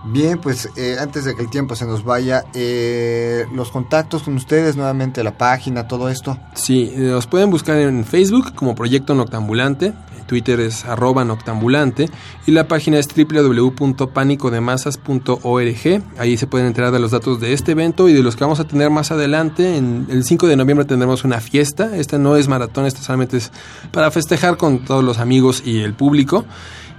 Bien, 0.06 0.39
pues 0.39 0.70
eh, 0.78 0.95
antes 1.00 1.26
de 1.26 1.36
que 1.36 1.41
el 1.41 1.50
tiempo 1.50 1.76
se 1.76 1.86
nos 1.86 2.06
vaya, 2.06 2.45
eh, 2.54 3.45
los 3.54 3.70
contactos 3.70 4.24
con 4.24 4.36
ustedes, 4.36 4.78
nuevamente 4.78 5.24
la 5.24 5.38
página, 5.38 5.88
todo 5.88 6.10
esto. 6.10 6.38
Sí, 6.54 6.93
los 6.95 7.28
pueden 7.28 7.50
buscar 7.50 7.78
en 7.78 8.06
Facebook 8.06 8.54
como 8.56 8.76
Proyecto 8.76 9.14
Noctambulante, 9.14 9.93
Twitter 10.30 10.59
es 10.59 10.86
arroba 10.86 11.25
noctambulante 11.25 12.07
y 12.45 12.51
la 12.51 12.67
página 12.67 12.99
es 12.99 13.07
www.panicodemasas.org. 13.07 16.03
Ahí 16.19 16.38
se 16.38 16.45
pueden 16.45 16.67
enterar 16.67 16.91
de 16.91 16.99
los 16.99 17.09
datos 17.09 17.41
de 17.41 17.53
este 17.53 17.71
evento 17.71 18.07
y 18.07 18.13
de 18.13 18.21
los 18.21 18.36
que 18.36 18.43
vamos 18.43 18.59
a 18.59 18.67
tener 18.67 18.91
más 18.91 19.09
adelante. 19.09 19.75
En 19.75 20.05
el 20.09 20.23
5 20.23 20.45
de 20.45 20.55
noviembre 20.55 20.86
tendremos 20.86 21.23
una 21.23 21.41
fiesta. 21.41 21.97
Esta 21.97 22.19
no 22.19 22.36
es 22.36 22.47
maratón, 22.47 22.86
esta 22.86 23.01
solamente 23.01 23.38
es 23.38 23.51
para 23.91 24.11
festejar 24.11 24.57
con 24.57 24.86
todos 24.86 25.03
los 25.03 25.17
amigos 25.17 25.63
y 25.65 25.80
el 25.80 25.95
público. 25.95 26.45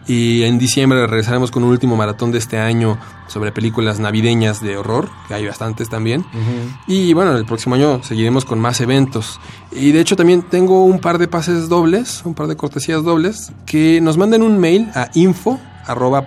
Y 0.06 0.42
en 0.42 0.58
diciembre 0.58 1.06
regresaremos 1.06 1.50
con 1.50 1.62
un 1.62 1.70
último 1.70 1.96
maratón 1.96 2.32
de 2.32 2.38
este 2.38 2.58
año 2.58 2.98
sobre 3.28 3.52
películas 3.52 4.00
navideñas 4.00 4.60
de 4.60 4.76
horror, 4.76 5.08
que 5.28 5.34
hay 5.34 5.46
bastantes 5.46 5.88
también. 5.88 6.22
Uh 6.22 6.36
-huh. 6.36 6.78
Y 6.88 7.12
bueno, 7.12 7.36
el 7.36 7.44
próximo 7.46 7.76
año 7.76 8.02
seguiremos 8.02 8.44
con 8.44 8.58
más 8.58 8.80
eventos. 8.80 9.38
Y 9.70 9.92
de 9.92 10.00
hecho 10.00 10.16
también 10.16 10.42
tengo 10.42 10.84
un 10.84 10.98
par 10.98 11.18
de 11.18 11.28
pases 11.28 11.68
dobles, 11.68 12.22
un 12.24 12.34
par 12.34 12.48
de 12.48 12.56
cortesías 12.56 13.04
dobles, 13.04 13.52
que 13.66 14.00
nos 14.00 14.16
manden 14.16 14.42
un 14.42 14.58
mail 14.58 14.88
a 14.94 15.10
info 15.14 15.60
arroba. 15.86 16.26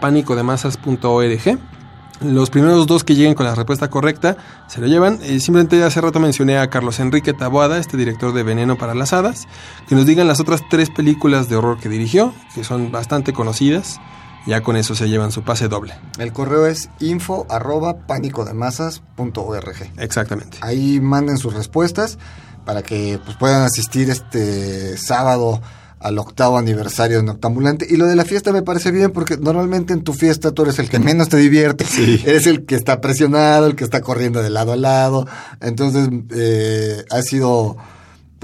Los 2.23 2.49
primeros 2.49 2.87
dos 2.87 3.03
que 3.03 3.15
lleguen 3.15 3.33
con 3.33 3.45
la 3.45 3.53
respuesta 3.53 3.89
correcta 3.89 4.37
se 4.67 4.79
lo 4.79 4.87
llevan. 4.87 5.19
Eh, 5.23 5.39
simplemente 5.39 5.83
hace 5.83 5.99
rato 5.99 6.19
mencioné 6.19 6.57
a 6.57 6.69
Carlos 6.69 6.99
Enrique 6.99 7.33
Taboada, 7.33 7.77
este 7.77 7.97
director 7.97 8.33
de 8.33 8.43
Veneno 8.43 8.77
para 8.77 8.95
las 8.95 9.11
Hadas, 9.11 9.47
que 9.87 9.95
nos 9.95 10.05
digan 10.05 10.27
las 10.27 10.39
otras 10.39 10.61
tres 10.69 10.89
películas 10.89 11.49
de 11.49 11.57
horror 11.57 11.79
que 11.79 11.89
dirigió, 11.89 12.33
que 12.55 12.63
son 12.63 12.91
bastante 12.91 13.33
conocidas. 13.33 13.99
Ya 14.45 14.61
con 14.61 14.75
eso 14.75 14.93
se 14.93 15.07
llevan 15.07 15.31
su 15.31 15.43
pase 15.43 15.67
doble. 15.69 15.95
El 16.17 16.33
correo 16.33 16.65
es 16.65 16.89
info 16.99 17.45
arroba. 17.49 17.95
Exactamente. 19.97 20.57
Ahí 20.61 20.99
manden 20.99 21.37
sus 21.37 21.53
respuestas 21.53 22.17
para 22.65 22.83
que 22.83 23.19
pues, 23.23 23.37
puedan 23.37 23.63
asistir 23.63 24.09
este 24.09 24.97
sábado 24.97 25.61
al 26.03 26.19
octavo 26.19 26.57
aniversario 26.57 27.17
de 27.17 27.23
Noctambulante. 27.23 27.87
Y 27.89 27.95
lo 27.95 28.05
de 28.05 28.15
la 28.15 28.25
fiesta 28.25 28.51
me 28.51 28.61
parece 28.61 28.91
bien 28.91 29.11
porque 29.11 29.37
normalmente 29.37 29.93
en 29.93 30.03
tu 30.03 30.13
fiesta 30.13 30.51
tú 30.51 30.63
eres 30.63 30.77
el 30.79 30.89
que 30.89 30.99
menos 30.99 31.29
te 31.29 31.37
divierte. 31.37 31.85
Sí. 31.85 32.21
Eres 32.25 32.45
el 32.45 32.65
que 32.65 32.75
está 32.75 32.99
presionado, 32.99 33.67
el 33.67 33.75
que 33.75 33.85
está 33.85 34.01
corriendo 34.01 34.43
de 34.43 34.49
lado 34.49 34.73
a 34.73 34.75
lado. 34.75 35.25
Entonces 35.61 36.09
eh, 36.35 37.05
ha 37.09 37.21
sido 37.21 37.77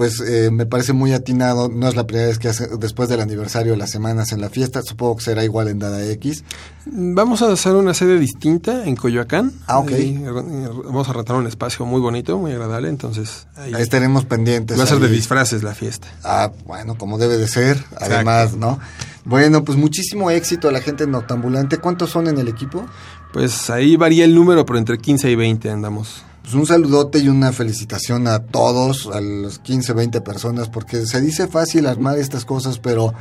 pues 0.00 0.18
eh, 0.22 0.50
me 0.50 0.64
parece 0.64 0.94
muy 0.94 1.12
atinado. 1.12 1.68
No 1.68 1.86
es 1.86 1.94
la 1.94 2.06
primera 2.06 2.28
vez 2.28 2.38
que 2.38 2.48
hace, 2.48 2.68
después 2.78 3.10
del 3.10 3.20
aniversario 3.20 3.72
de 3.72 3.76
las 3.76 3.90
semanas 3.90 4.32
en 4.32 4.40
la 4.40 4.48
fiesta. 4.48 4.80
Supongo 4.80 5.18
que 5.18 5.24
será 5.24 5.44
igual 5.44 5.68
en 5.68 5.78
Dada 5.78 6.02
X. 6.12 6.42
Vamos 6.86 7.42
a 7.42 7.52
hacer 7.52 7.74
una 7.74 7.92
sede 7.92 8.18
distinta 8.18 8.86
en 8.86 8.96
Coyoacán. 8.96 9.52
Ah, 9.66 9.78
ok. 9.78 9.92
Ahí, 9.92 10.18
eh, 10.24 10.68
vamos 10.86 11.06
a 11.06 11.12
rentar 11.12 11.36
un 11.36 11.46
espacio 11.46 11.84
muy 11.84 12.00
bonito, 12.00 12.38
muy 12.38 12.50
agradable. 12.52 12.88
Entonces, 12.88 13.46
ahí, 13.56 13.74
ahí 13.74 13.82
estaremos 13.82 14.24
pendientes. 14.24 14.78
Va 14.78 14.84
a 14.84 14.86
ser 14.86 15.00
de 15.00 15.08
disfraces 15.08 15.62
la 15.62 15.74
fiesta. 15.74 16.08
Ah, 16.24 16.50
bueno, 16.64 16.96
como 16.96 17.18
debe 17.18 17.36
de 17.36 17.46
ser. 17.46 17.76
Exacto. 17.76 18.06
Además, 18.14 18.56
¿no? 18.56 18.80
Bueno, 19.26 19.66
pues 19.66 19.76
muchísimo 19.76 20.30
éxito 20.30 20.70
a 20.70 20.72
la 20.72 20.80
gente 20.80 21.06
noctambulante. 21.06 21.76
¿Cuántos 21.76 22.08
son 22.08 22.26
en 22.26 22.38
el 22.38 22.48
equipo? 22.48 22.86
Pues 23.34 23.68
ahí 23.68 23.96
varía 23.96 24.24
el 24.24 24.34
número, 24.34 24.64
pero 24.64 24.78
entre 24.78 24.96
15 24.96 25.30
y 25.30 25.34
20 25.34 25.68
andamos. 25.68 26.24
Pues 26.50 26.58
un 26.58 26.66
saludote 26.66 27.20
y 27.20 27.28
una 27.28 27.52
felicitación 27.52 28.26
a 28.26 28.40
todos, 28.40 29.08
a 29.14 29.20
las 29.20 29.60
15, 29.60 29.92
20 29.92 30.20
personas, 30.20 30.68
porque 30.68 31.06
se 31.06 31.20
dice 31.20 31.46
fácil 31.46 31.86
armar 31.86 32.18
estas 32.18 32.44
cosas, 32.44 32.80
pero 32.80 33.14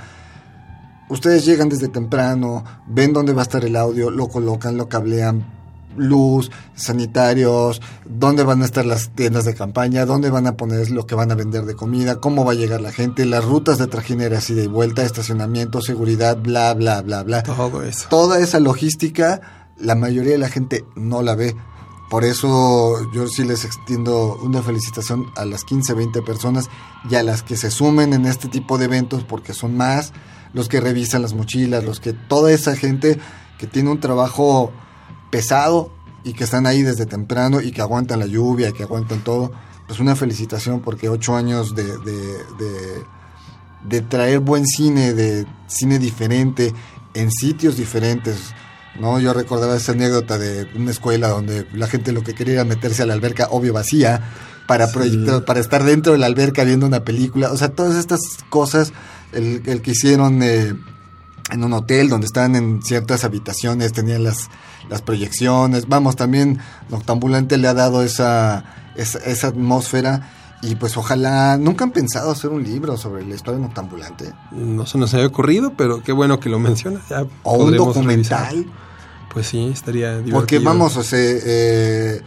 ustedes 1.09 1.45
llegan 1.45 1.69
desde 1.69 1.89
temprano, 1.89 2.63
ven 2.87 3.13
dónde 3.13 3.33
va 3.33 3.41
a 3.41 3.43
estar 3.43 3.63
el 3.63 3.75
audio, 3.75 4.09
lo 4.09 4.29
colocan, 4.29 4.77
lo 4.77 4.89
cablean, 4.89 5.45
luz, 5.95 6.49
sanitarios, 6.73 7.83
dónde 8.03 8.41
van 8.41 8.63
a 8.63 8.65
estar 8.65 8.83
las 8.83 9.09
tiendas 9.09 9.45
de 9.45 9.53
campaña, 9.53 10.07
dónde 10.07 10.31
van 10.31 10.47
a 10.47 10.57
poner 10.57 10.89
lo 10.89 11.05
que 11.05 11.13
van 11.13 11.31
a 11.31 11.35
vender 11.35 11.65
de 11.65 11.75
comida, 11.75 12.19
cómo 12.19 12.43
va 12.45 12.53
a 12.53 12.55
llegar 12.55 12.81
la 12.81 12.91
gente, 12.91 13.27
las 13.27 13.45
rutas 13.45 13.77
de 13.77 13.85
trajineras 13.85 14.49
y 14.49 14.55
de 14.55 14.67
vuelta, 14.67 15.03
estacionamiento, 15.03 15.83
seguridad, 15.83 16.35
bla, 16.35 16.73
bla, 16.73 17.03
bla, 17.03 17.21
bla. 17.21 17.43
Todo 17.43 17.83
eso. 17.83 18.07
Toda 18.09 18.39
esa 18.39 18.59
logística, 18.59 19.39
la 19.77 19.93
mayoría 19.93 20.31
de 20.31 20.39
la 20.39 20.49
gente 20.49 20.83
no 20.95 21.21
la 21.21 21.35
ve. 21.35 21.55
Por 22.09 22.25
eso 22.25 23.11
yo 23.11 23.27
sí 23.27 23.43
les 23.43 23.65
extiendo 23.65 24.35
una 24.41 24.63
felicitación 24.63 25.31
a 25.35 25.45
las 25.45 25.63
15, 25.63 25.93
20 25.93 26.21
personas 26.23 26.69
y 27.09 27.15
a 27.15 27.23
las 27.23 27.43
que 27.43 27.55
se 27.55 27.69
sumen 27.69 28.13
en 28.13 28.25
este 28.25 28.47
tipo 28.47 28.77
de 28.77 28.85
eventos 28.85 29.23
porque 29.23 29.53
son 29.53 29.77
más 29.77 30.11
los 30.53 30.67
que 30.67 30.81
revisan 30.81 31.21
las 31.21 31.33
mochilas, 31.33 31.83
los 31.83 31.99
que 31.99 32.13
toda 32.13 32.51
esa 32.51 32.75
gente 32.75 33.19
que 33.59 33.67
tiene 33.67 33.91
un 33.91 33.99
trabajo 33.99 34.71
pesado 35.29 35.91
y 36.23 36.33
que 36.33 36.45
están 36.45 36.65
ahí 36.65 36.81
desde 36.81 37.05
temprano 37.05 37.61
y 37.61 37.71
que 37.71 37.81
aguantan 37.81 38.19
la 38.19 38.25
lluvia 38.25 38.71
que 38.71 38.83
aguantan 38.83 39.23
todo, 39.23 39.51
pues 39.85 39.99
una 39.99 40.15
felicitación 40.15 40.79
porque 40.79 41.09
ocho 41.09 41.35
años 41.35 41.75
de, 41.75 41.83
de 43.83 44.01
traer 44.01 44.39
buen 44.39 44.65
cine, 44.65 45.13
de 45.13 45.45
cine 45.67 45.99
diferente, 45.99 46.73
en 47.13 47.31
sitios 47.31 47.77
diferentes, 47.77 48.53
¿no? 48.99 49.19
Yo 49.19 49.33
recordaba 49.33 49.75
esa 49.75 49.93
anécdota 49.93 50.37
de 50.37 50.67
una 50.75 50.91
escuela 50.91 51.29
donde 51.29 51.65
la 51.73 51.87
gente 51.87 52.11
lo 52.11 52.23
que 52.23 52.33
quería 52.33 52.55
era 52.55 52.65
meterse 52.65 53.03
a 53.03 53.05
la 53.05 53.13
alberca, 53.13 53.47
obvio 53.51 53.73
vacía, 53.73 54.21
para, 54.67 54.87
sí. 54.87 55.25
para 55.45 55.59
estar 55.59 55.83
dentro 55.83 56.13
de 56.13 56.19
la 56.19 56.27
alberca 56.27 56.63
viendo 56.63 56.85
una 56.85 57.03
película. 57.03 57.51
O 57.51 57.57
sea, 57.57 57.69
todas 57.69 57.95
estas 57.95 58.21
cosas, 58.49 58.93
el, 59.31 59.63
el 59.65 59.81
que 59.81 59.91
hicieron 59.91 60.43
eh, 60.43 60.75
en 61.51 61.63
un 61.63 61.73
hotel 61.73 62.09
donde 62.09 62.27
estaban 62.27 62.55
en 62.55 62.81
ciertas 62.83 63.23
habitaciones, 63.23 63.93
tenían 63.93 64.23
las, 64.23 64.49
las 64.89 65.01
proyecciones. 65.01 65.87
Vamos, 65.87 66.15
también 66.15 66.59
Noctambulante 66.89 67.57
le 67.57 67.67
ha 67.67 67.73
dado 67.73 68.03
esa, 68.03 68.63
esa, 68.95 69.19
esa 69.19 69.47
atmósfera. 69.47 70.33
Y 70.61 70.75
pues 70.75 70.97
ojalá, 70.97 71.57
¿nunca 71.57 71.85
han 71.85 71.91
pensado 71.91 72.31
hacer 72.31 72.49
un 72.49 72.63
libro 72.63 72.97
sobre 72.97 73.25
la 73.25 73.33
historia 73.33 73.61
noctambulante? 73.61 74.33
No 74.51 74.85
se 74.85 74.97
nos 74.97 75.13
había 75.13 75.27
ocurrido, 75.27 75.73
pero 75.77 76.03
qué 76.03 76.11
bueno 76.11 76.39
que 76.41 76.49
lo 76.49 76.59
mencionas. 76.59 77.07
Ya 77.09 77.25
o 77.43 77.63
un 77.63 77.77
documental. 77.77 78.53
Revisar. 78.53 78.88
Pues 79.33 79.47
sí, 79.47 79.69
estaría 79.73 80.11
divertido. 80.11 80.37
Porque 80.37 80.59
vamos, 80.59 80.97
o 80.97 81.03
sea, 81.03 81.19
eh, 81.21 82.21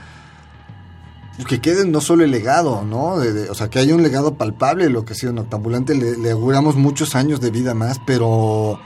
que 1.48 1.60
quede 1.60 1.86
no 1.86 2.00
solo 2.00 2.24
el 2.24 2.30
legado, 2.30 2.84
¿no? 2.84 3.18
De, 3.18 3.32
de, 3.32 3.50
o 3.50 3.54
sea, 3.54 3.68
que 3.68 3.78
haya 3.78 3.94
un 3.94 4.02
legado 4.02 4.34
palpable 4.34 4.88
lo 4.88 5.04
que 5.04 5.14
ha 5.14 5.16
sido 5.16 5.32
Noctambulante. 5.32 5.94
Le, 5.94 6.16
le 6.16 6.30
auguramos 6.30 6.76
muchos 6.76 7.14
años 7.14 7.40
de 7.40 7.50
vida 7.50 7.74
más, 7.74 7.98
pero 8.06 8.78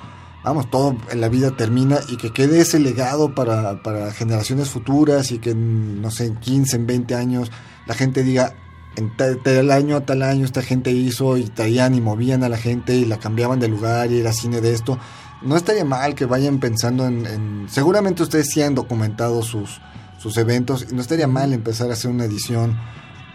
vamos, 0.46 0.70
todo 0.70 0.96
en 1.10 1.20
la 1.20 1.28
vida 1.28 1.56
termina 1.56 1.98
y 2.08 2.16
que 2.16 2.32
quede 2.32 2.60
ese 2.60 2.78
legado 2.78 3.34
para, 3.34 3.82
para 3.82 4.12
generaciones 4.12 4.70
futuras 4.70 5.32
y 5.32 5.38
que, 5.38 5.54
no 5.56 6.10
sé, 6.12 6.26
en 6.26 6.36
15, 6.36 6.76
en 6.76 6.86
20 6.86 7.14
años 7.16 7.50
la 7.86 7.94
gente 7.94 8.22
diga, 8.22 8.54
en 8.94 9.14
tal, 9.16 9.42
tal, 9.42 9.72
año 9.72 9.96
a 9.96 10.06
tal 10.06 10.22
año 10.22 10.44
esta 10.44 10.62
gente 10.62 10.92
hizo 10.92 11.36
y 11.36 11.44
traían 11.44 11.96
y 11.96 12.00
movían 12.00 12.44
a 12.44 12.48
la 12.48 12.56
gente 12.56 12.94
y 12.94 13.04
la 13.04 13.18
cambiaban 13.18 13.58
de 13.58 13.66
lugar 13.68 14.12
y 14.12 14.20
era 14.20 14.32
cine 14.32 14.60
de 14.60 14.72
esto. 14.72 14.98
No 15.42 15.56
estaría 15.56 15.84
mal 15.84 16.14
que 16.14 16.24
vayan 16.24 16.58
pensando 16.58 17.06
en... 17.06 17.26
en 17.26 17.66
seguramente 17.68 18.22
ustedes 18.22 18.48
sí 18.50 18.62
han 18.62 18.74
documentado 18.74 19.42
sus, 19.42 19.80
sus 20.18 20.36
eventos 20.36 20.86
y 20.90 20.94
no 20.94 21.00
estaría 21.00 21.28
mal 21.28 21.52
empezar 21.52 21.90
a 21.90 21.94
hacer 21.94 22.10
una 22.10 22.24
edición 22.24 22.76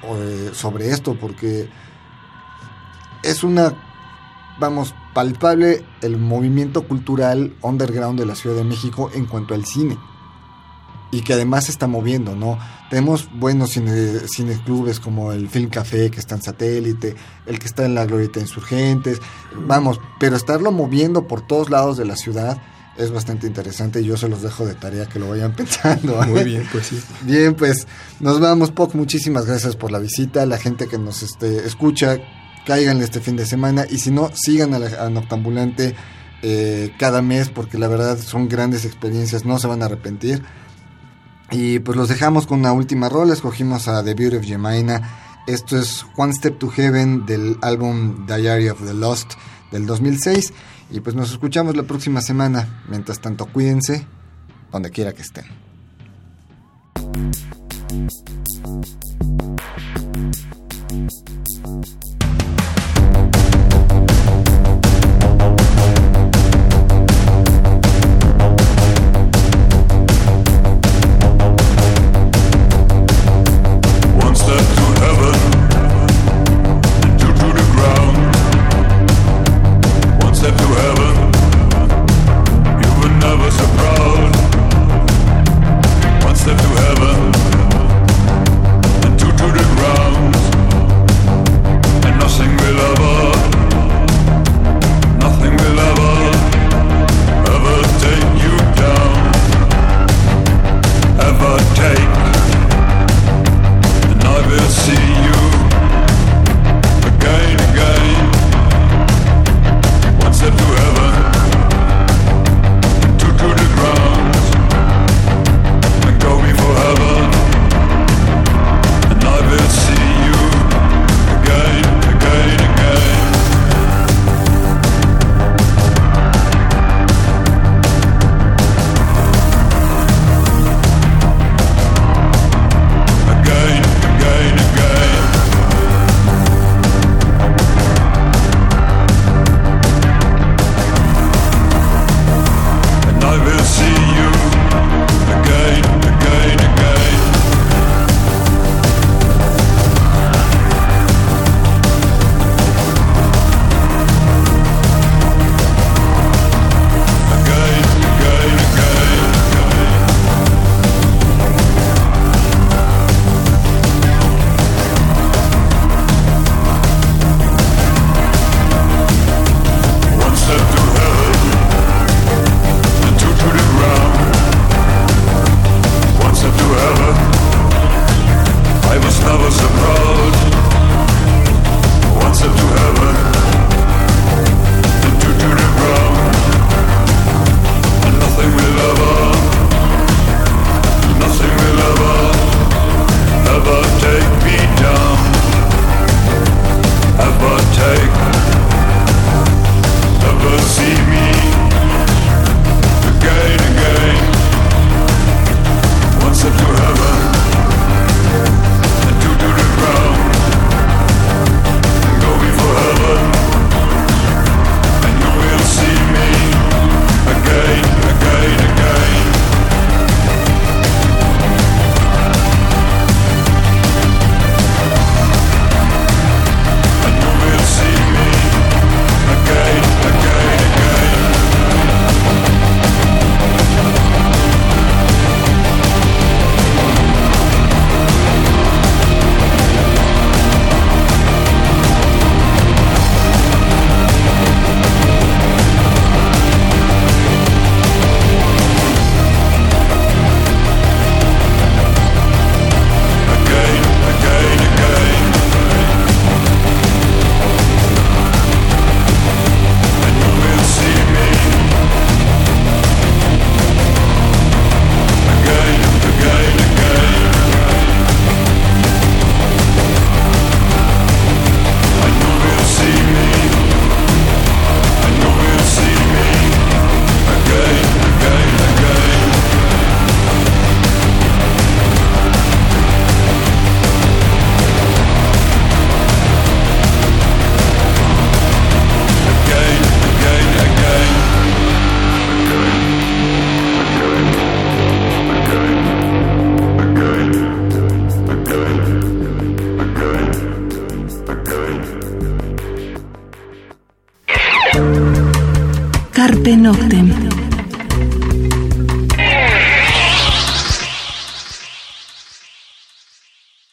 eh, 0.04 0.52
sobre 0.54 0.90
esto 0.90 1.18
porque 1.20 1.70
es 3.24 3.44
una, 3.44 3.74
vamos, 4.60 4.96
palpable 5.14 5.86
el 6.02 6.18
movimiento 6.18 6.88
cultural 6.88 7.54
underground 7.62 8.20
de 8.20 8.26
la 8.26 8.36
Ciudad 8.36 8.56
de 8.56 8.64
México 8.64 9.12
en 9.14 9.26
cuanto 9.26 9.54
al 9.54 9.66
cine 9.66 9.98
y 11.12 11.22
que 11.22 11.34
además 11.34 11.66
se 11.66 11.72
está 11.72 11.88
moviendo, 11.88 12.36
¿no? 12.36 12.58
Tenemos 12.90 13.30
buenos 13.34 13.72
cine, 13.72 14.22
cineclubes 14.34 15.00
como 15.00 15.32
el 15.32 15.50
Film 15.50 15.70
Café 15.70 16.10
que 16.10 16.20
está 16.20 16.36
en 16.36 16.42
satélite, 16.42 17.16
el 17.46 17.60
que 17.60 17.66
está 17.68 17.86
en 17.86 17.96
la 17.96 18.06
Glorieta 18.06 18.40
Insurgentes, 18.40 19.20
vamos, 19.56 20.00
pero 20.20 20.36
estarlo 20.36 20.72
moviendo 20.72 21.28
por 21.28 21.46
todos 21.46 21.70
lados 21.70 21.98
de 21.98 22.06
la 22.06 22.16
ciudad 22.16 22.62
es 22.98 23.12
bastante 23.12 23.48
interesante 23.48 24.02
y 24.02 24.06
yo 24.06 24.18
se 24.18 24.28
los 24.28 24.42
dejo 24.42 24.66
de 24.66 24.76
tarea 24.76 25.06
que 25.08 25.20
lo 25.20 25.30
vayan 25.30 25.54
pensando. 25.56 26.22
¿eh? 26.24 26.28
Muy 26.28 26.44
bien, 26.44 26.68
pues 26.72 26.88
sí. 26.88 27.02
Bien, 27.24 27.56
pues 27.56 27.88
nos 28.20 28.40
vamos, 28.40 28.72
Poc, 28.72 28.96
muchísimas 28.96 29.46
gracias 29.46 29.76
por 29.76 29.92
la 29.92 30.00
visita, 30.00 30.46
la 30.46 30.58
gente 30.58 30.88
que 30.88 30.98
nos 30.98 31.24
este, 31.24 31.66
escucha, 31.66 32.18
cáiganle 32.66 33.04
este 33.04 33.20
fin 33.20 33.36
de 33.36 33.46
semana 33.46 33.86
y 33.90 33.98
si 33.98 34.12
no, 34.12 34.30
sigan 34.34 34.74
a, 34.74 34.80
la, 34.80 35.06
a 35.06 35.10
Noctambulante 35.10 35.96
eh, 36.44 36.92
cada 36.98 37.22
mes 37.22 37.50
porque 37.50 37.78
la 37.78 37.88
verdad 37.88 38.18
son 38.18 38.50
grandes 38.50 38.86
experiencias, 38.86 39.46
no 39.46 39.60
se 39.60 39.68
van 39.68 39.82
a 39.82 39.86
arrepentir. 39.86 40.44
Y 41.52 41.80
pues 41.80 41.98
los 41.98 42.08
dejamos 42.08 42.48
con 42.48 42.60
una 42.60 42.72
última 42.72 43.10
rola. 43.10 43.34
Escogimos 43.34 43.88
a 43.88 44.04
The 44.04 44.14
Beauty 44.14 44.38
of 44.38 44.46
Jemina. 44.46 45.42
Esto 45.48 45.78
es 45.78 46.06
One 46.16 46.34
Step 46.34 46.58
to 46.58 46.70
Heaven 46.70 47.26
del 47.26 47.58
álbum 47.62 48.26
Diary 48.26 48.70
of 48.70 48.82
the 48.86 48.94
Lost 48.94 49.34
del 49.72 49.86
2006. 49.86 50.54
Y 50.92 51.02
pues 51.02 51.16
nos 51.16 51.32
escuchamos 51.32 51.76
la 51.76 51.84
próxima 51.84 52.22
semana. 52.22 52.84
Mientras 52.88 53.20
tanto, 53.20 53.46
cuídense 53.48 54.08
donde 54.72 54.92
quiera 54.92 55.14
que 55.14 55.22
estén. 55.22 55.46